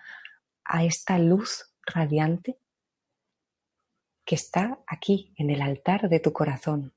[0.65, 2.57] a esta luz radiante
[4.25, 6.95] que está aquí en el altar de tu corazón,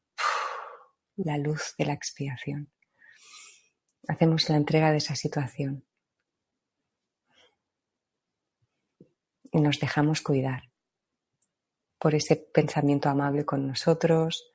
[1.16, 2.72] la luz de la expiación.
[4.08, 5.84] Hacemos la entrega de esa situación
[9.52, 10.70] y nos dejamos cuidar
[11.98, 14.50] por ese pensamiento amable con nosotros,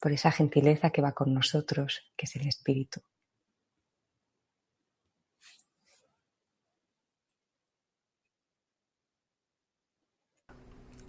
[0.00, 3.00] por esa gentileza que va con nosotros, que es el Espíritu.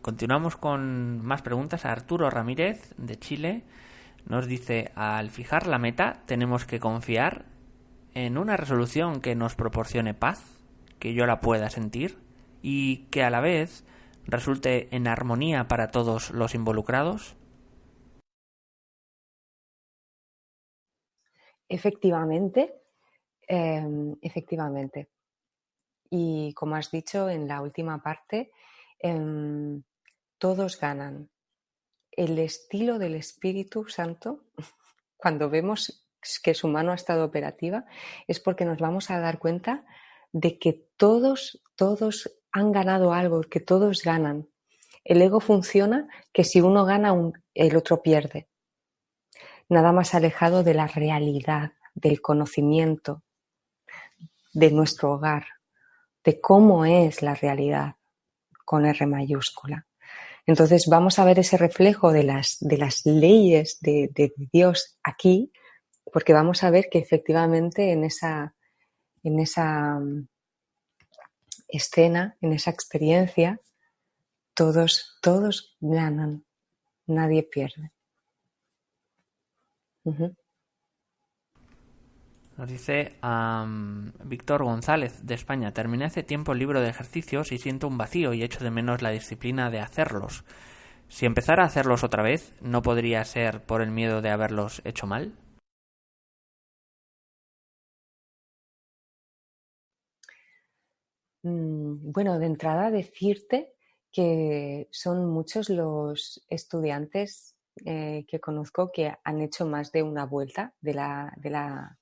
[0.01, 1.85] Continuamos con más preguntas.
[1.85, 3.63] Arturo Ramírez, de Chile,
[4.25, 7.45] nos dice, al fijar la meta, tenemos que confiar
[8.13, 10.43] en una resolución que nos proporcione paz,
[10.99, 12.21] que yo la pueda sentir
[12.63, 13.83] y que a la vez
[14.25, 17.35] resulte en armonía para todos los involucrados.
[21.67, 22.81] Efectivamente,
[23.47, 25.09] em, efectivamente.
[26.09, 28.51] Y como has dicho en la última parte,
[28.99, 29.83] em,
[30.37, 31.29] todos ganan.
[32.11, 34.45] El estilo del Espíritu Santo,
[35.17, 36.07] cuando vemos
[36.41, 37.85] que su mano ha estado operativa,
[38.27, 39.85] es porque nos vamos a dar cuenta
[40.31, 44.47] de que todos, todos han ganado algo, que todos ganan.
[45.03, 47.13] El ego funciona que si uno gana,
[47.53, 48.47] el otro pierde.
[49.67, 53.23] Nada más alejado de la realidad, del conocimiento,
[54.53, 55.45] de nuestro hogar,
[56.23, 57.95] de cómo es la realidad
[58.65, 59.87] con R mayúscula.
[60.45, 65.51] Entonces vamos a ver ese reflejo de las, de las leyes de, Dios aquí,
[66.11, 68.53] porque vamos a ver que efectivamente en esa,
[69.23, 69.99] en esa
[71.77, 73.59] escena, en esa experiencia,
[74.53, 76.45] todos, todos ganan,
[77.07, 77.91] nadie pierde.
[82.57, 83.15] Nos dice
[84.23, 85.73] Víctor González de España.
[85.73, 89.01] Terminé hace tiempo el libro de ejercicios y siento un vacío y echo de menos
[89.01, 90.43] la disciplina de hacerlos.
[91.07, 95.07] Si empezara a hacerlos otra vez, ¿no podría ser por el miedo de haberlos hecho
[95.07, 95.33] mal?
[101.43, 103.73] Bueno, de entrada decirte
[104.11, 110.73] que son muchos los estudiantes eh, que conozco que han hecho más de una vuelta
[110.79, 111.97] de la, de la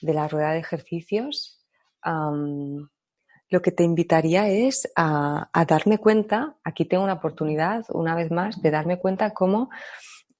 [0.00, 1.64] de la rueda de ejercicios,
[2.04, 8.62] lo que te invitaría es a, darme cuenta, aquí tengo una oportunidad una vez más
[8.62, 9.70] de darme cuenta cómo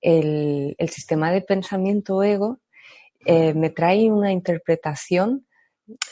[0.00, 2.60] el, sistema de pensamiento ego
[3.26, 5.46] eh, me trae una interpretación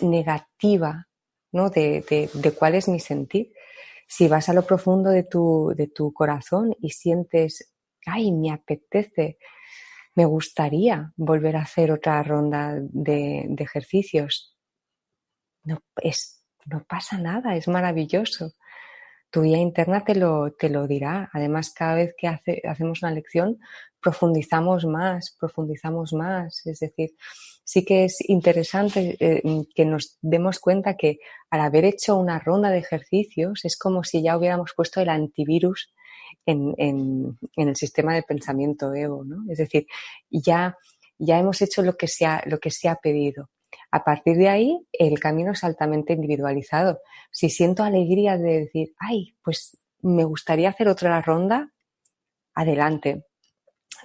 [0.01, 1.08] negativa
[1.53, 1.71] ¿no?
[1.71, 3.53] de, de, cuál es mi sentir.
[4.07, 7.73] Si vas a lo profundo de tu, de tu corazón y sientes,
[8.07, 9.39] ay, me apetece
[10.19, 14.57] me gustaría volver a hacer otra ronda de, ejercicios.
[15.63, 18.55] No, es, no pasa nada, es maravilloso.
[19.31, 21.31] Tu guía interna te lo, te lo dirá.
[21.33, 23.61] Además, cada vez que hacemos una lección,
[24.01, 26.67] profundizamos más, profundizamos más.
[26.67, 27.11] Es decir,
[27.65, 29.43] sí que es interesante eh,
[29.75, 31.19] que nos demos cuenta que
[31.51, 35.93] al haber hecho una ronda de ejercicios es como si ya hubiéramos puesto el antivirus
[36.47, 39.45] en, el sistema de pensamiento ego, ¿no?
[39.51, 39.87] Es decir,
[40.31, 40.77] ya,
[41.19, 43.51] ya hemos hecho lo que, se ha, lo que se ha pedido.
[43.91, 47.01] A partir de ahí, el camino es altamente individualizado.
[47.31, 51.73] Si siento alegría de decir, ay, pues me gustaría hacer otra ronda,
[52.55, 53.25] adelante.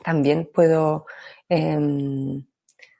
[0.03, 1.05] También puedo,
[1.49, 2.45] em,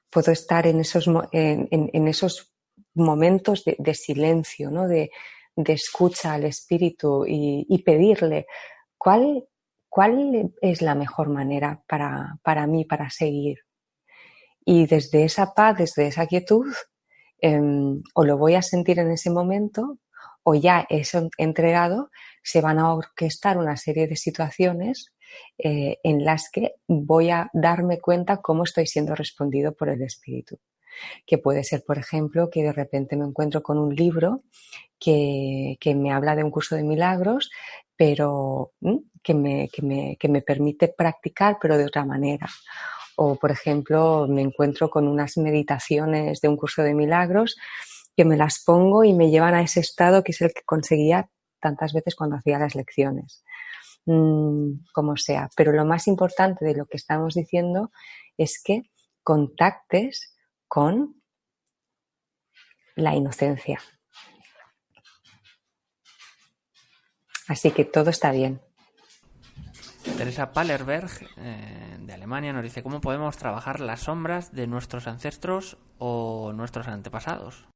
[0.09, 2.53] puedo estar en esos, en, esos
[2.93, 4.87] momentos de, silencio, ¿no?
[4.87, 5.11] de,
[5.55, 8.47] escucha al espíritu y, pedirle,
[8.97, 9.47] ¿cuál,
[9.89, 13.59] cuál es la mejor manera para, para mí para seguir?
[14.65, 16.73] Y desde esa paz, desde esa quietud,
[17.39, 19.99] em, o lo voy a sentir en ese momento
[20.43, 22.11] o ya es entregado,
[22.43, 25.13] se van a orquestar una serie de situaciones
[25.57, 30.59] eh, en las que voy a darme cuenta cómo estoy siendo respondido por el espíritu.
[31.25, 34.43] Que puede ser, por ejemplo, que de repente me encuentro con un libro
[34.99, 37.49] que, me habla de un curso de milagros,
[37.95, 38.73] pero
[39.23, 42.47] que me, que me permite practicar, pero de otra manera.
[43.15, 47.55] O, por ejemplo, me encuentro con unas meditaciones de un curso de milagros
[48.15, 51.29] que me las pongo y me llevan a ese estado que es el que conseguía
[51.59, 53.43] tantas veces cuando hacía las lecciones.
[54.05, 55.49] Mm, como sea.
[55.55, 57.91] Pero lo más importante de lo que estamos diciendo
[58.37, 58.91] es que
[59.23, 60.35] contactes
[60.67, 61.21] con
[62.95, 63.79] la inocencia.
[67.47, 68.61] Así que todo está bien.
[70.17, 75.77] Teresa Pallerberg, eh, de Alemania, nos dice cómo podemos trabajar las sombras de nuestros ancestros
[75.97, 77.67] o nuestros antepasados.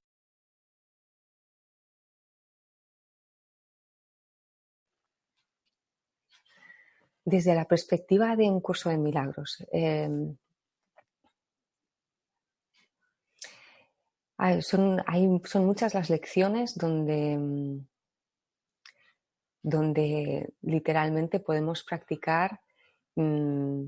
[7.27, 9.61] Desde la perspectiva de un curso de milagros.
[9.73, 10.37] Em,
[14.61, 15.03] son,
[15.55, 17.83] muchas las lecciones donde,
[19.61, 22.61] donde literalmente podemos practicar
[23.15, 23.87] mm,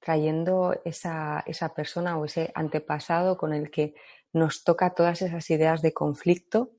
[0.00, 3.94] trayendo esa, esa, persona o ese antepasado con el que
[4.32, 6.72] nos toca todas esas ideas de conflicto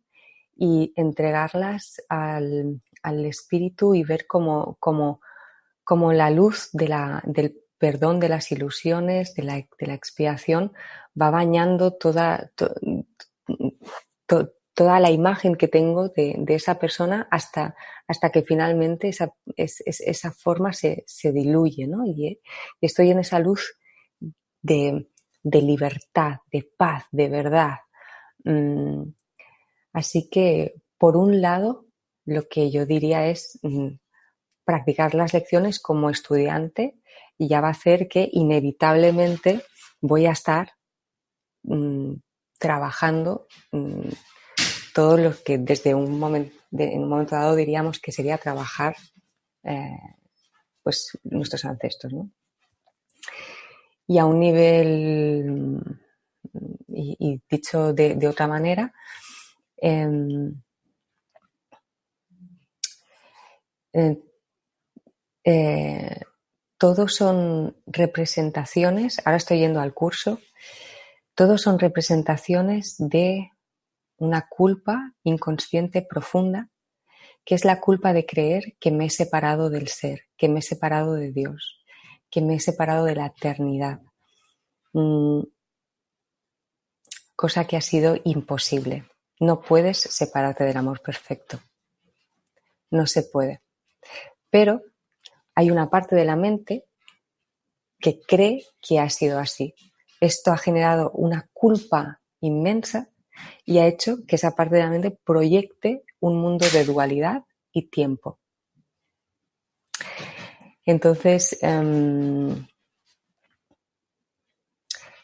[0.58, 4.78] y entregarlas al, al espíritu y ver cómo,
[6.14, 6.88] la luz de
[7.26, 10.74] del perdón de las ilusiones, de la, de la expiación,
[11.20, 12.52] va bañando toda,
[14.74, 17.76] toda la imagen que tengo de, esa persona hasta,
[18.08, 22.06] hasta que finalmente esa, esa forma se, se diluye, ¿no?
[22.06, 22.42] Y,
[22.82, 23.78] estoy en esa luz
[24.62, 25.08] de,
[25.44, 27.78] de, libertad, de paz, de verdad.
[28.44, 29.04] Mm,
[29.94, 31.85] así que, por un lado,
[32.26, 33.90] lo que yo diría es mm,
[34.66, 37.00] practicar las lecciones como estudiante
[37.38, 39.64] y ya va a hacer que inevitablemente
[40.02, 40.72] voy a estar
[41.64, 42.14] mm,
[42.58, 44.10] trabajando mm,
[44.94, 48.96] todo lo que desde un momento, en un momento dado diríamos que sería trabajar
[49.64, 50.00] eh,
[50.82, 52.14] pues nuestros ancestros.
[54.08, 55.82] Y a un nivel,
[56.88, 58.94] y, dicho de, otra manera,
[59.78, 60.62] em,
[65.44, 66.22] Eh,
[66.78, 70.40] todos son representaciones, ahora estoy yendo al curso,
[71.34, 73.52] todos son representaciones de
[74.18, 76.70] una culpa inconsciente profunda,
[77.46, 80.64] que es la culpa de creer que me he separado del ser, que me he
[80.64, 81.82] separado de Dios,
[82.30, 84.02] que me he separado de la eternidad.
[84.94, 85.42] Mm,
[87.36, 89.06] cosa que ha sido imposible.
[89.40, 91.60] No puedes separarte del amor perfecto.
[92.90, 93.65] No se puede.
[94.50, 94.82] Pero
[95.54, 96.86] hay una parte de la mente
[98.00, 99.74] que cree que ha sido así.
[100.20, 103.10] Esto ha generado una culpa inmensa
[103.66, 107.90] y ha hecho que esa parte de la mente proyecte un mundo de dualidad y
[107.90, 108.40] tiempo.
[110.86, 112.68] Entonces, em,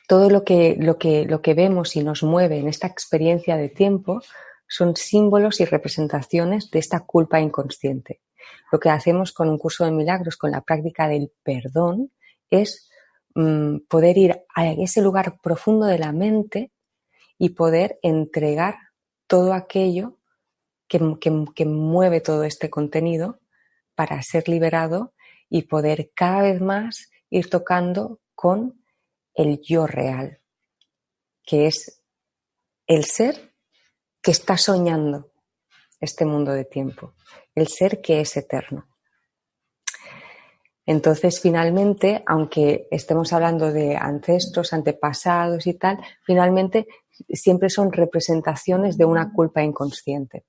[0.07, 3.69] todo lo que, lo, que, lo que vemos y nos mueve en esta experiencia de
[3.69, 4.21] tiempo
[4.67, 8.21] son símbolos y representaciones de esta culpa inconsciente.
[8.71, 12.11] Lo que hacemos con un curso de milagros, con la práctica del perdón,
[12.49, 12.89] es
[13.35, 16.71] mm, poder ir a ese lugar profundo de la mente
[17.37, 18.75] y poder entregar
[19.27, 20.17] todo aquello
[20.87, 23.39] que, mueve todo este contenido
[23.95, 25.13] para ser liberado
[25.49, 28.83] y poder cada vez más ir tocando con
[29.33, 30.39] el yo real,
[31.43, 32.01] que es
[32.87, 33.53] el ser
[34.21, 35.31] que está soñando
[35.99, 37.15] este mundo de tiempo
[37.55, 38.87] el ser que es eterno.
[40.85, 46.87] Entonces, finalmente, aunque estemos hablando de ancestros, antepasados y tal, finalmente
[47.29, 50.45] siempre son representaciones de una culpa inconsciente.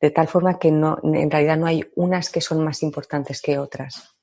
[0.00, 3.58] De tal forma que no, en realidad no hay unas que son más importantes que
[3.58, 4.14] otras.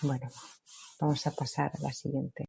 [0.00, 0.30] Bueno,
[1.00, 2.48] vamos a pasar a la siguiente.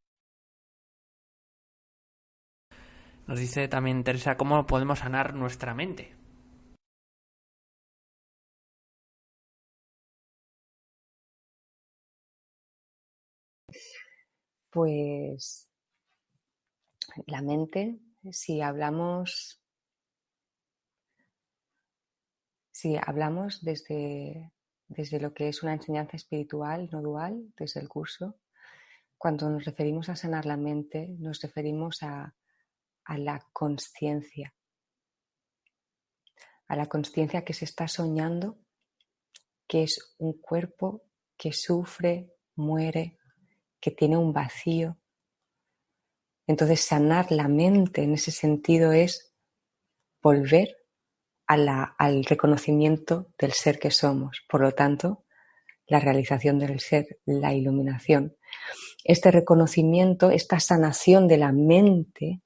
[3.27, 6.15] Nos dice también Teresa cómo podemos sanar nuestra mente.
[14.71, 15.67] Pues
[17.25, 17.99] la mente,
[18.31, 19.59] si hablamos,
[22.71, 24.53] si hablamos desde,
[24.87, 28.37] desde lo que es una enseñanza espiritual, no dual, desde el curso,
[29.17, 32.33] cuando nos referimos a sanar la mente, nos referimos a
[33.07, 34.53] a la conciencia,
[36.67, 38.59] a la conciencia que se está soñando,
[39.65, 41.03] que es un cuerpo
[41.37, 43.17] que sufre, muere,
[43.79, 44.97] que tiene un vacío.
[46.47, 49.33] Entonces sanar la mente en ese sentido es
[50.21, 50.75] volver
[51.45, 54.43] al reconocimiento del ser que somos.
[54.49, 55.23] Por lo tanto,
[55.87, 58.35] la realización del ser, la iluminación.
[59.05, 62.41] Este reconocimiento, esta sanación de la mente,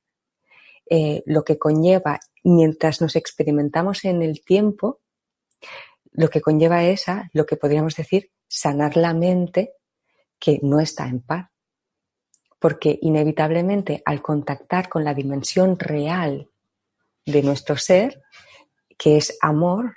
[0.89, 5.01] eh, lo que conlleva, mientras nos experimentamos en el tiempo,
[6.11, 9.73] lo que conlleva es a lo que podríamos decir sanar la mente
[10.39, 11.49] que no está en paz.
[12.59, 16.49] Porque inevitablemente al contactar con la dimensión real
[17.25, 18.21] de nuestro ser,
[18.97, 19.95] que es amor,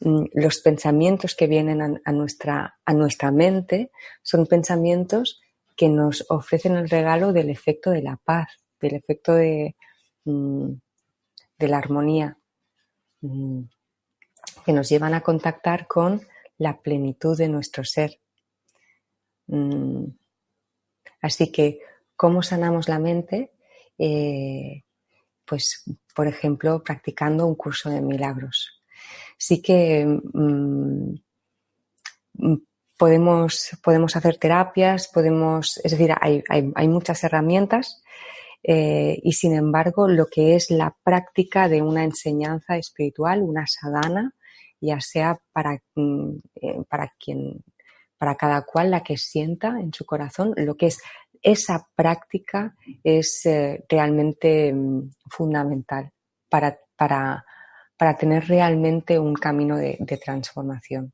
[0.00, 3.90] mm, los pensamientos que vienen a, nuestra, a nuestra mente
[4.22, 5.40] son pensamientos
[5.76, 8.48] que nos ofrecen el regalo del efecto de la paz,
[8.80, 9.76] del efecto de,
[10.24, 12.38] de la armonía,
[13.20, 13.62] mm,
[14.64, 16.22] que nos llevan a contactar con
[16.58, 18.20] la plenitud de nuestro ser.
[21.20, 21.80] Así que,
[22.16, 23.52] ¿cómo sanamos la mente?
[23.98, 24.84] Eh,
[25.44, 28.82] pues, por ejemplo, practicando un curso de milagros.
[29.36, 31.14] Sí que mm,
[32.34, 32.56] mm,
[32.96, 38.02] podemos, podemos hacer terapias, podemos, es decir, hay, muchas herramientas
[38.66, 44.34] eh, y sin embargo lo que es la práctica de una enseñanza espiritual, una sadhana,
[44.80, 47.62] ya sea para, mm, eh, para quien,
[48.18, 50.98] para cada cual la que sienta en su corazón, lo que es
[51.42, 56.10] esa práctica es eh, realmente mm, fundamental
[56.48, 57.44] para, para,
[57.98, 61.12] para, tener realmente un camino de, transformación.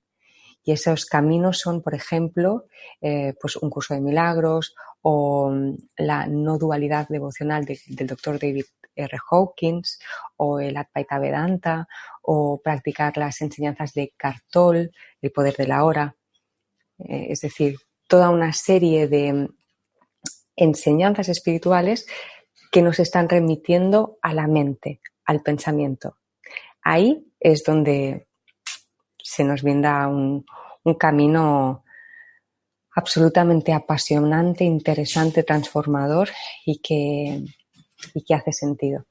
[0.62, 2.66] Y esos caminos son, por ejemplo,
[3.00, 8.66] eh, pues un curso de milagros o mm, la no dualidad devocional del doctor David
[8.94, 9.18] R.
[9.30, 9.98] Hawkins
[10.36, 11.88] o el Advaita Vedanta
[12.22, 14.90] o practicar las enseñanzas de Cartol,
[15.22, 16.16] el poder de la hora.
[16.98, 19.48] Eh, es decir, toda una serie de,
[20.60, 22.06] enseñanzas espirituales
[22.70, 26.18] que nos están remitiendo a la mente, al pensamiento.
[26.82, 28.28] Ahí es donde
[29.30, 30.44] se nos brinda un,
[30.98, 31.84] camino
[32.96, 36.28] absolutamente apasionante, interesante, transformador
[36.66, 37.44] y que,
[38.26, 39.06] que hace sentido.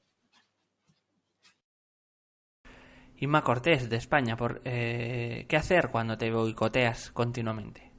[3.16, 7.90] Inma Cortés, de España, por, eh, ¿qué hacer cuando te boicoteas continuamente?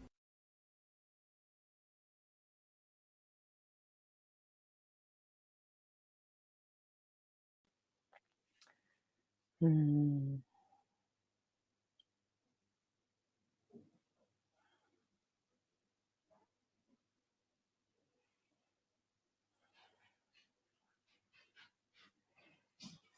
[9.61, 10.40] Mm.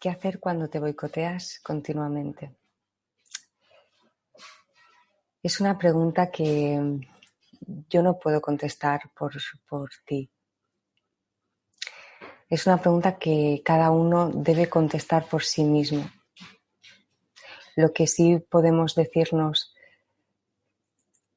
[0.03, 2.53] ¿Qué hacer cuando te boicoteas continuamente?
[5.41, 6.99] Es una pregunta que
[7.89, 9.31] yo no puedo contestar por,
[9.65, 10.29] por ti.
[12.49, 16.05] Es una pregunta que cada uno debe contestar por sí mismo.
[17.77, 19.73] Lo que sí podemos decirnos,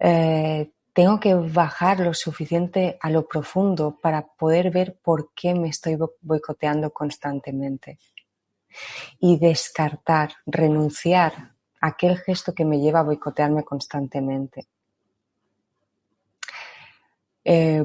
[0.01, 5.69] eh, tengo que bajar lo suficiente a lo profundo para poder ver por qué me
[5.69, 8.01] estoy boicoteando constantemente.
[9.20, 14.66] Y descartar, renunciar a aquel gesto que me lleva a boicotearme constantemente.
[17.45, 17.85] Eh,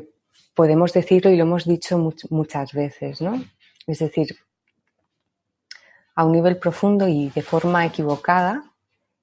[0.54, 1.98] podemos decirlo y lo hemos dicho
[2.30, 3.44] muchas veces, ¿no?
[3.86, 4.36] Es decir,
[6.16, 8.64] a un nivel profundo y de forma equivocada,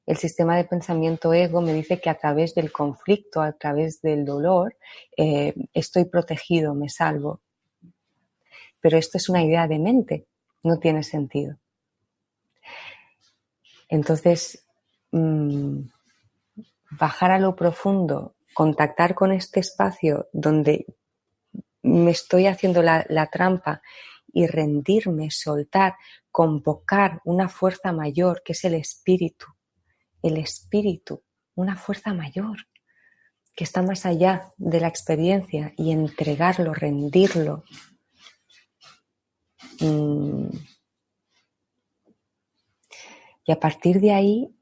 [0.07, 4.25] el sistema de pensamiento ego me dice que a través del conflicto, a través del
[4.25, 4.75] dolor,
[5.17, 7.43] eh, estoy protegido, me salvo.
[8.81, 10.27] Pero esto es una idea de mente,
[10.63, 11.57] no tiene sentido.
[13.89, 14.67] Entonces,
[15.13, 15.81] mm,
[16.91, 20.87] bajar a lo profundo, contactar con este espacio donde
[21.83, 23.83] me estoy haciendo la, trampa
[24.33, 25.97] y rendirme, soltar,
[26.31, 29.47] convocar una fuerza mayor que es el espíritu,
[30.23, 31.23] el espíritu,
[31.55, 32.59] una fuerza mayor
[33.55, 37.65] que está más allá de la experiencia y entregarlo, rendirlo.
[39.81, 40.49] Mm.
[43.45, 44.55] Y a partir de ahí,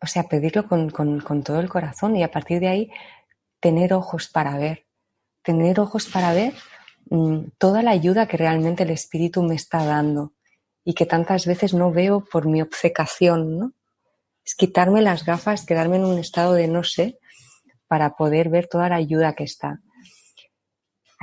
[0.00, 2.90] o sea, pedirlo con, con todo el corazón y a partir de ahí
[3.64, 4.84] tener ojos para ver,
[5.42, 6.52] tener ojos para ver
[7.08, 10.34] mm, toda la ayuda que realmente el espíritu me está dando
[10.84, 13.72] y que tantas veces no veo por mi obcecación, ¿no?
[14.44, 17.18] Es quitarme las gafas, quedarme en un estado de no sé
[17.86, 19.80] para poder ver toda la ayuda que está.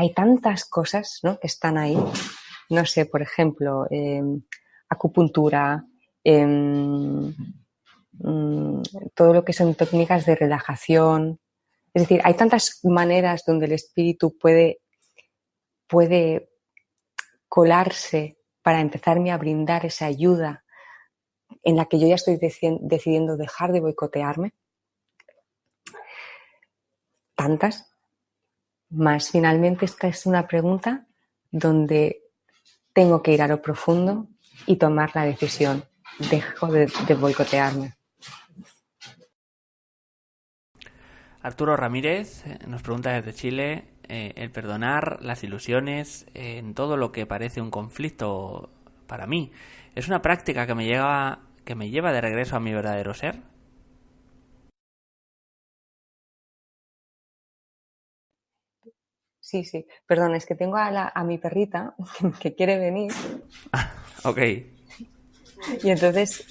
[0.01, 1.39] Hay tantas cosas ¿no?
[1.39, 1.97] que están ahí
[2.71, 4.41] no sé, por ejemplo, em,
[4.89, 5.85] acupuntura,
[6.23, 7.35] em,
[8.13, 8.81] mm,
[9.13, 11.39] todo lo que son técnicas de relajación.
[11.93, 14.79] Es decir, hay tantas maneras donde el espíritu puede,
[15.87, 16.49] puede
[17.49, 20.63] colarse para empezarme a brindar esa ayuda
[21.63, 24.53] en la que yo ya estoy decidiendo dejar de boicotearme.
[27.35, 27.90] Tantas.
[28.91, 31.05] Más finalmente esta es una pregunta
[31.49, 32.23] donde
[32.93, 34.27] tengo que ir a lo profundo
[34.65, 35.83] y tomar la decisión.
[36.29, 37.93] Dejo de, boicotearme.
[41.41, 47.11] Arturo Ramírez eh, nos pregunta desde Chile eh, el perdonar las ilusiones en todo lo
[47.11, 48.69] que parece un conflicto
[49.07, 49.51] para mí.
[49.95, 53.50] ¿Es una práctica que me lleva, que me lleva de regreso a mi verdadero ser?
[59.51, 59.85] Sí, sí.
[60.07, 61.93] Perdón, es que tengo a, mi perrita
[62.39, 63.11] que, quiere venir.
[64.23, 64.37] ok.
[65.83, 66.47] Y entonces.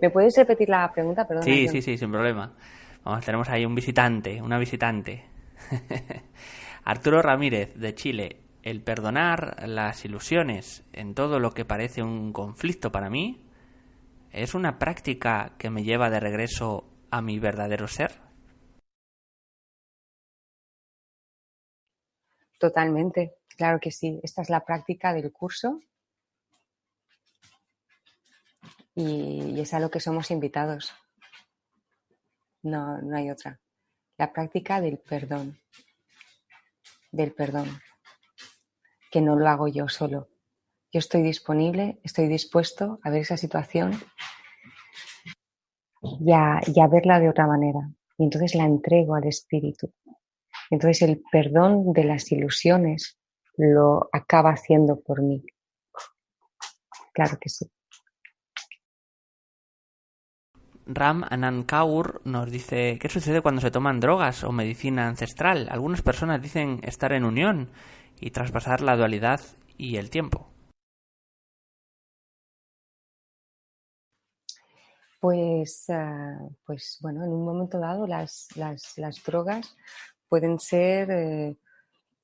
[0.00, 1.26] ¿Me puedes repetir la pregunta?
[1.26, 1.42] Perdón.
[1.42, 2.54] Sí, sí, sí, sin problema.
[3.02, 5.24] Vamos, tenemos ahí un visitante, una visitante.
[6.84, 8.40] Arturo Ramírez, de Chile.
[8.62, 13.44] El perdonar las ilusiones en todo lo que parece un conflicto para mí
[14.30, 18.25] es una práctica que me lleva de regreso a mi verdadero ser.
[22.58, 24.20] Totalmente, claro que sí.
[24.22, 25.80] Esta es la práctica del curso
[28.94, 30.94] y, es a lo que somos invitados.
[32.62, 33.60] No, no hay otra.
[34.16, 35.60] La práctica del perdón,
[37.12, 37.68] del perdón,
[39.10, 40.28] que no lo hago yo solo.
[40.90, 43.92] Yo estoy disponible, estoy dispuesto a ver esa situación
[46.02, 47.90] y y a verla de otra manera.
[48.16, 49.92] Y entonces la entrego al espíritu.
[50.70, 53.18] Entonces el perdón de las ilusiones
[53.56, 55.44] lo acaba haciendo por mí.
[57.12, 57.70] Claro que sí.
[60.86, 65.68] Ram Anand Kaur nos dice, ¿qué sucede cuando se toman drogas o medicina ancestral?
[65.68, 67.70] Algunas personas dicen estar en unión
[68.20, 69.40] y traspasar la dualidad
[69.76, 70.48] y el tiempo.
[75.18, 79.76] Pues, ah, pues bueno, en un momento dado las, las, las drogas
[80.28, 81.56] pueden ser, eh,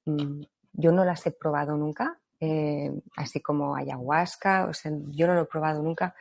[0.05, 0.43] mm,
[0.73, 4.71] yo no las he probado nunca, eh, así como ayahuasca,
[5.11, 6.15] yo no lo he probado nunca,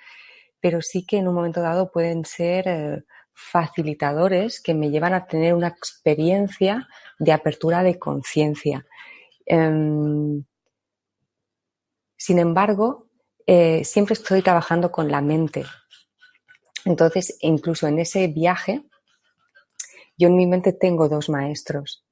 [0.59, 3.03] pero sí que en un momento dado pueden ser eh,
[3.33, 8.85] facilitadores que me llevan a tener una experiencia de apertura de conciencia.
[9.45, 10.43] Em,
[12.15, 13.07] sin embargo,
[13.83, 15.65] siempre estoy trabajando con la mente.
[16.85, 18.85] Entonces, incluso en ese viaje,
[20.21, 22.05] yo en mi mente tengo dos maestros.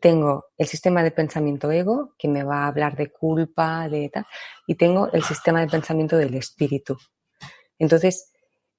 [0.00, 4.26] Tengo el sistema de pensamiento ego, que me va a hablar de culpa, de tal,
[4.66, 6.98] y tengo el sistema de pensamiento del espíritu.
[7.78, 8.32] Entonces,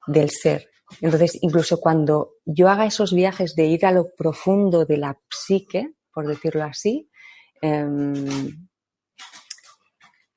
[0.07, 0.69] del ser.
[0.99, 5.93] Entonces, incluso cuando yo haga esos viajes de ir a lo profundo de la psique,
[6.13, 7.09] por decirlo así,
[7.61, 8.67] em,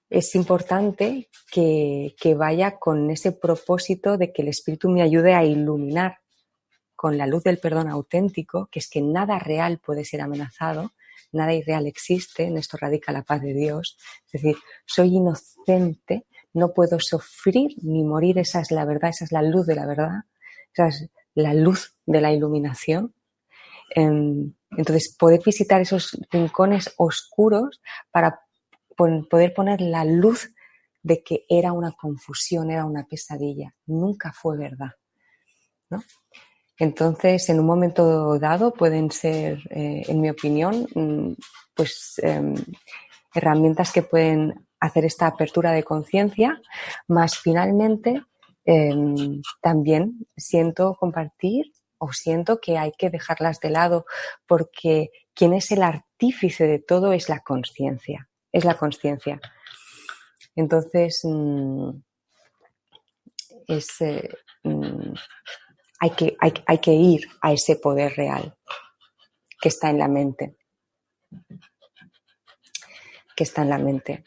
[0.09, 5.45] es importante que, que, vaya con ese propósito de que el espíritu me ayude a
[5.45, 6.22] iluminar
[7.03, 10.93] con la luz del perdón auténtico, que es que nada real puede ser amenazado,
[11.33, 13.99] nada irreal existe, en esto radica la paz de Dios.
[14.27, 19.33] Es decir, soy inocente, no puedo sufrir ni morir, esa es la verdad, esa es
[19.33, 20.13] la luz de la verdad,
[20.73, 23.13] esa es la luz de la iluminación.
[23.97, 27.83] Em, entonces, poder visitar esos rincones oscuros
[28.13, 28.43] para
[28.97, 30.55] poder poner la luz
[31.03, 34.93] de que era una confusión, era una pesadilla, nunca fue verdad.
[35.91, 36.01] ¿no?
[36.83, 41.35] Entonces, en un momento dado pueden ser, eh, en mi opinión, mm,
[41.77, 42.57] pues em,
[43.33, 46.61] herramientas que pueden hacer esta apertura de conciencia,
[47.07, 48.25] más finalmente
[48.65, 51.67] em, también siento compartir
[51.99, 54.05] o siento que hay que dejarlas de lado
[54.49, 59.41] porque quien es el artífice de todo es la conciencia, es la conciencia.
[60.57, 61.91] Entonces, mm,
[63.69, 64.29] es, eh,
[64.65, 65.15] mm,
[66.03, 68.57] hay que, ir a ese poder real
[69.61, 70.57] que está en la mente.
[73.37, 74.25] Que está en la mente.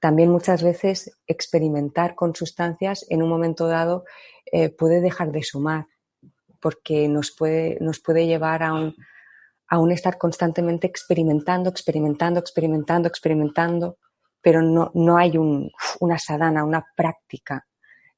[0.00, 4.04] También muchas veces experimentar con sustancias en un momento dado
[4.52, 5.86] eh, puede dejar de sumar,
[6.60, 7.76] porque nos puede,
[8.26, 13.98] llevar a un, estar constantemente experimentando, experimentando, experimentando, experimentando,
[14.40, 17.66] pero no, no hay un, una sadhana, una práctica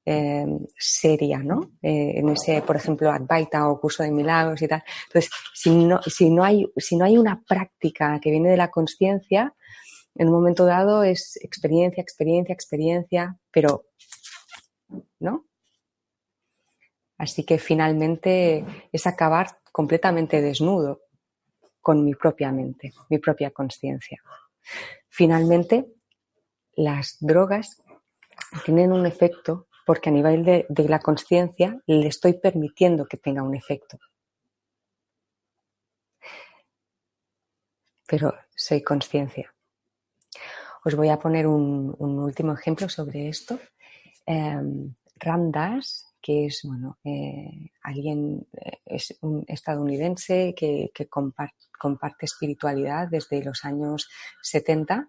[0.05, 0.46] eh,
[0.76, 1.72] seria, ¿no?
[1.82, 4.82] Eh, en ese, por ejemplo, Advaita o curso de milagros y tal.
[5.07, 8.70] Entonces, si no, si no, hay, si no hay una práctica que viene de la
[8.70, 9.55] conciencia,
[10.14, 13.86] En un momento dado es experiencia, experiencia, experiencia, pero
[15.20, 15.46] ¿no?
[17.16, 21.03] Así que finalmente es acabar completamente desnudo
[21.80, 24.20] con mi propia mente, mi propia conciencia.
[25.09, 25.86] Finalmente,
[26.74, 27.82] las drogas
[28.64, 33.55] tienen un efecto porque a nivel de, la conciencia le estoy permitiendo que tenga un
[33.55, 33.99] efecto.
[38.07, 39.55] Pero soy conciencia.
[40.85, 43.59] Os voy a poner un, último ejemplo sobre esto.
[44.26, 44.61] Eh,
[46.22, 53.43] que es bueno, eh, alguien, eh, es un estadounidense que, que comparte, comparte, espiritualidad desde
[53.43, 54.09] los años
[54.41, 55.09] 70.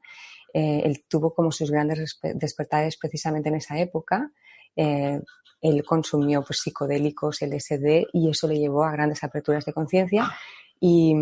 [0.54, 4.32] Eh, él tuvo como sus grandes despertares precisamente en esa época.
[4.76, 5.20] Eh,
[5.62, 10.30] él consumió pues, psicodélicos, LSD y eso le llevó a grandes aperturas de conciencia.
[10.80, 11.16] Y,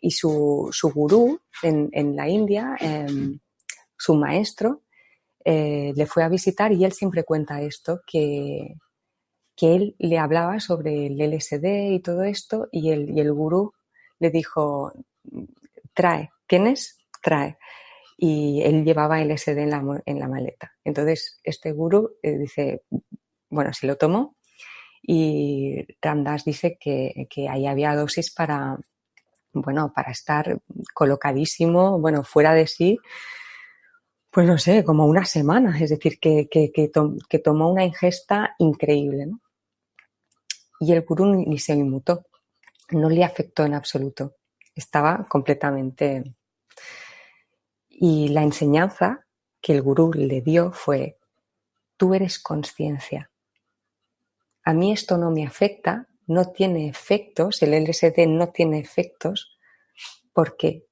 [0.00, 3.40] y, su, su gurú en, en la India, em,
[3.96, 4.82] su maestro,
[5.44, 8.76] eh, le fue a visitar y él siempre cuenta esto, que,
[9.56, 13.72] que él le hablaba sobre el LSD y todo esto y el, y el gurú
[14.20, 14.92] le dijo,
[15.94, 16.98] trae, ¿tienes?
[17.20, 17.58] Trae.
[18.24, 20.72] Y él llevaba LSD en la, en la maleta.
[20.84, 22.84] Entonces, este gurú eh, dice,
[23.50, 24.36] bueno, se lo tomó
[25.02, 28.78] y Ramdas dice que, que ahí había dosis para,
[29.52, 30.56] bueno, para estar
[30.94, 32.96] colocadísimo, bueno, fuera de sí,
[34.30, 37.84] pues no sé, como una semana, es decir, que, que, que, to, que tomó una
[37.84, 39.32] ingesta increíble.
[40.78, 42.26] Y el gurú ni se inmutó,
[42.92, 44.36] no le afectó en absoluto,
[44.76, 46.36] estaba completamente...
[47.94, 49.26] Y la enseñanza
[49.60, 51.18] que el gurú le dio fue,
[51.96, 53.30] tú eres conciencia.
[54.64, 59.58] A mí esto no me afecta, no tiene efectos, el LSD no tiene efectos,
[60.32, 60.86] porque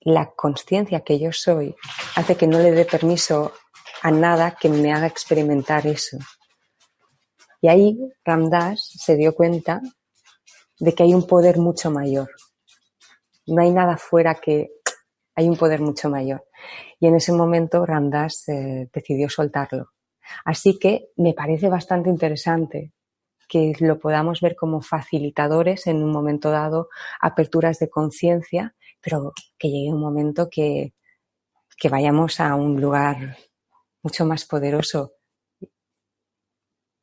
[0.00, 1.74] la conciencia que yo soy
[2.16, 3.52] hace que no le dé permiso
[4.02, 6.18] a nada que me haga experimentar eso.
[7.60, 9.80] Y ahí Ramdas se dio cuenta
[10.78, 12.30] de que hay un poder mucho mayor.
[13.46, 14.70] No hay nada fuera que
[15.34, 16.44] hay un poder mucho mayor.
[16.98, 19.90] Y en ese momento Ramdas eh, decidió soltarlo.
[20.44, 22.92] Así que me parece bastante interesante
[23.48, 26.88] que lo podamos ver como facilitadores en un momento dado,
[27.20, 30.94] aperturas de conciencia pero que llegue un momento que,
[31.78, 33.36] que vayamos a un lugar
[34.02, 35.14] mucho más poderoso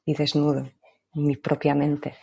[0.06, 0.70] y desnudo,
[1.14, 2.16] mi propia mente.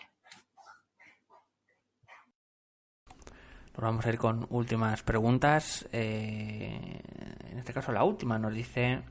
[3.74, 5.88] Nos vamos a ir con últimas preguntas.
[5.90, 7.00] Eh,
[7.50, 9.02] en este caso, la última nos dice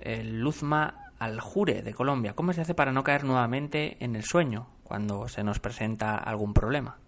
[0.00, 2.34] el Luzma Aljure de Colombia.
[2.34, 6.54] ¿Cómo se hace para no caer nuevamente en el sueño cuando se nos presenta algún
[6.54, 7.00] problema?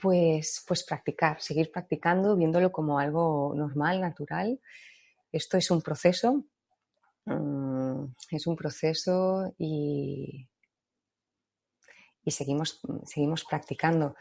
[0.00, 4.60] Pues, pues practicar, seguir practicando, viéndolo como algo normal, natural.
[5.32, 6.44] Esto es un proceso,
[7.24, 10.46] mm, es un proceso y,
[12.26, 14.16] y seguimos, seguimos practicando.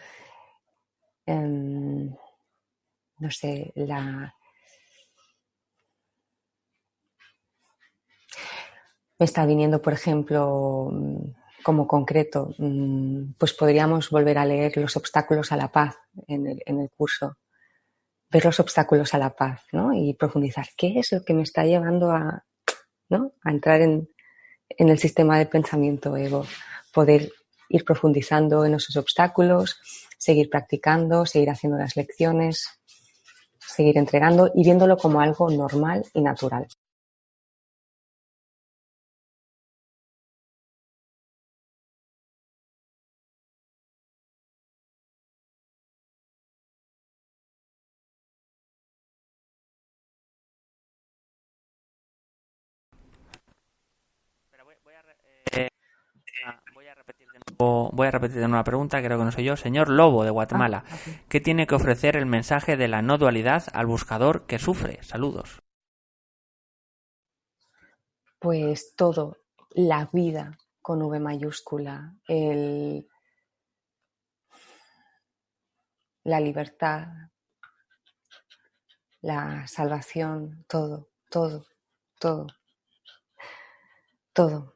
[1.26, 2.16] Um,
[3.18, 4.34] no sé, la...
[9.18, 10.92] Me está viniendo, por ejemplo,
[11.64, 15.96] como concreto, mm, pues podríamos volver a leer Los obstáculos a la paz
[16.28, 17.38] en el, en el curso,
[18.30, 19.94] ver los obstáculos a la paz, ¿no?
[19.94, 22.46] Y profundizar, ¿qué es lo que me está llevando a,
[23.10, 23.34] ¿no?
[23.44, 24.10] a entrar en,
[24.70, 26.46] en el sistema de pensamiento ego?
[26.94, 27.32] Poder
[27.70, 29.80] ir profundizando en esos obstáculos,
[30.18, 32.68] seguir practicando, seguir haciendo las lecciones,
[33.60, 36.68] seguir entregando y viéndolo como algo normal y natural.
[57.58, 59.56] Voy a repetir de nuevo la pregunta, creo que no soy yo.
[59.56, 60.98] Señor Lobo de Guatemala, Ah.
[61.30, 65.02] ¿qué tiene que ofrecer el mensaje de la no dualidad al buscador que sufre?
[65.04, 65.62] Saludos.
[68.40, 69.38] Pues todo,
[69.72, 73.08] la vida con V mayúscula, el,
[76.24, 77.08] la libertad,
[79.22, 81.66] la salvación, todo, todo,
[82.20, 82.48] todo,
[84.34, 84.75] todo.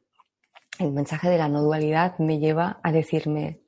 [0.80, 3.60] El mensaje de la no dualidad me lleva a decirme,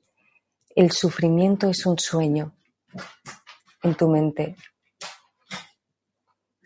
[0.75, 2.55] el sufrimiento es un sueño
[3.83, 4.55] en tu mente.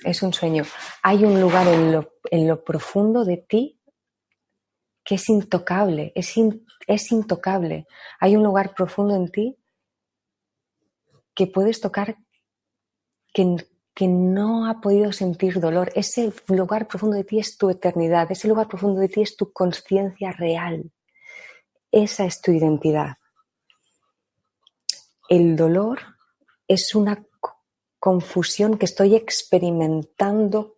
[0.05, 0.63] Es un sueño.
[1.03, 3.81] Hay un lugar en lo, en lo profundo de ti
[5.03, 6.33] que es intocable, es,
[6.87, 7.85] es intocable.
[8.21, 9.57] Hay un lugar profundo en ti
[11.35, 12.15] que puedes tocar
[13.33, 13.67] que,
[13.97, 15.91] que no ha podido sentir dolor.
[15.95, 19.51] Ese lugar profundo de ti es tu eternidad, ese lugar profundo de ti es tu
[19.51, 20.91] conciencia real.
[21.91, 23.17] Esa es tu identidad.
[25.27, 25.97] El dolor
[26.67, 27.25] es una
[27.97, 30.77] confusión que estoy experimentando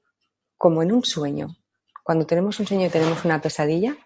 [0.58, 1.58] como en un sueño.
[2.06, 3.98] Cuando tenemos un sueño y tenemos una pesadilla,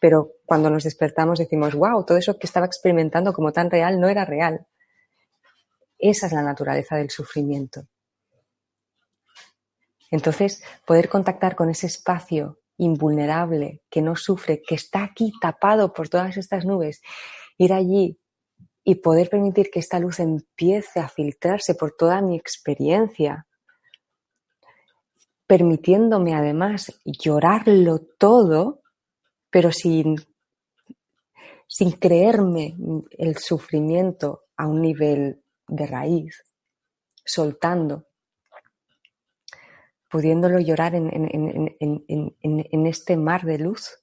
[0.00, 4.08] pero cuando nos despertamos decimos, wow, todo eso que estaba experimentando como tan real no
[4.08, 4.66] era real.
[6.00, 7.86] Esa es la naturaleza del sufrimiento.
[10.10, 16.08] Entonces, poder contactar con ese espacio invulnerable, que no sufre, que está aquí tapado por
[16.08, 17.02] todas estas nubes,
[17.58, 18.18] ir allí
[18.82, 23.46] y poder permitir que esta luz empiece a filtrarse por toda mi experiencia,
[25.46, 28.82] permitiéndome además llorarlo todo,
[29.50, 30.16] pero sin,
[31.68, 32.76] sin creerme
[33.18, 36.44] el sufrimiento a un nivel de raíz,
[37.24, 38.06] soltando,
[40.10, 41.08] pudiéndolo llorar en,
[42.86, 44.02] este mar de luz,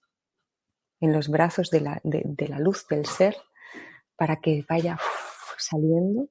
[0.99, 3.35] en los brazos de la, de la luz del ser,
[4.15, 4.97] para que vaya
[5.57, 6.29] saliendo,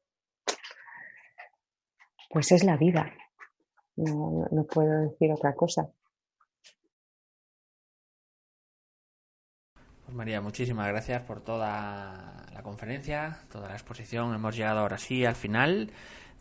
[2.31, 3.13] pues es la vida.
[3.97, 5.91] No, no, puedo decir otra cosa.
[10.07, 14.33] Pues María, muchísimas gracias por toda la conferencia, toda la exposición.
[14.33, 15.91] Hemos llegado ahora sí al final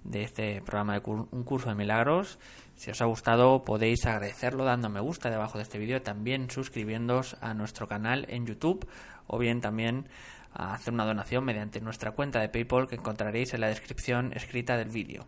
[0.03, 2.37] de este programa de un curso de milagros.
[2.75, 7.37] Si os ha gustado podéis agradecerlo dando me gusta debajo de este vídeo, también suscribiéndoos
[7.41, 8.87] a nuestro canal en YouTube
[9.25, 10.09] o bien también
[10.53, 14.77] a hacer una donación mediante nuestra cuenta de PayPal que encontraréis en la descripción escrita
[14.77, 15.25] del vídeo.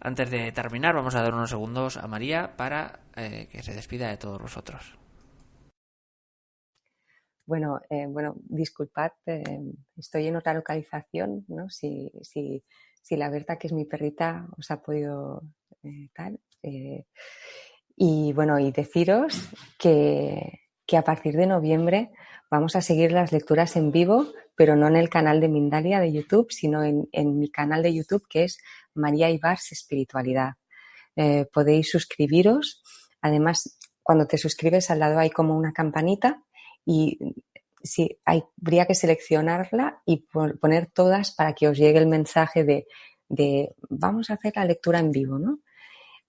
[0.00, 4.08] Antes de terminar, vamos a dar unos segundos a María para eh, que se despida
[4.08, 5.03] de todos vosotros.
[7.46, 9.42] Bueno, eh, bueno, disculpad, eh,
[9.96, 11.68] estoy en otra localización, ¿no?
[11.68, 12.64] Si, si,
[13.02, 15.42] si, la Berta, que es mi perrita, os ha podido
[16.14, 16.40] tal.
[17.96, 22.10] y bueno, y deciros que, que a partir de noviembre
[22.54, 26.12] Vamos a seguir las lecturas en vivo, pero no en el canal de Mindalia de
[26.12, 28.58] YouTube, sino en, mi canal de YouTube que es
[28.94, 30.52] María Ibars Espiritualidad.
[31.16, 32.80] Eh, podéis suscribiros.
[33.20, 36.44] Además, cuando te suscribes al lado hay como una campanita
[36.84, 37.18] y
[37.82, 40.26] sí, habría que seleccionarla y
[40.60, 42.86] poner todas para que os llegue el mensaje de,
[43.28, 45.60] de vamos a hacer la lectura en vivo, ¿no?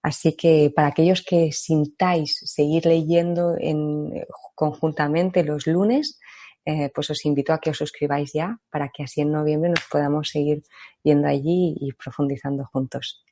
[0.01, 6.19] Así que para aquellos que sintáis seguir leyendo en, conjuntamente los lunes,
[6.63, 9.83] eh, pues os invito a que os suscribáis ya para que así en noviembre nos
[9.89, 10.61] podamos seguir
[11.01, 13.24] yendo allí y profundizando juntos.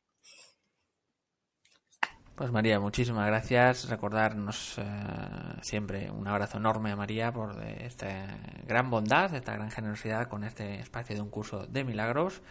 [2.35, 3.87] Pues María, muchísimas gracias.
[3.89, 4.83] Recordarnos eh,
[5.61, 10.79] siempre un abrazo enorme a María por esta gran bondad, esta gran generosidad con este
[10.79, 12.41] espacio de un curso de milagros.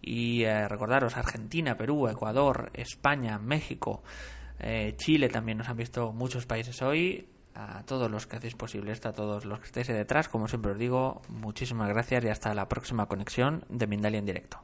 [0.00, 4.02] Y eh, recordaros, Argentina, Perú, Ecuador, España, México,
[4.58, 7.28] eh, Chile también nos han visto muchos países hoy.
[7.54, 10.72] A todos los que hacéis posible esto, a todos los que estéis detrás, como siempre
[10.72, 14.62] os digo, muchísimas gracias y hasta la próxima conexión de Mindalia en directo.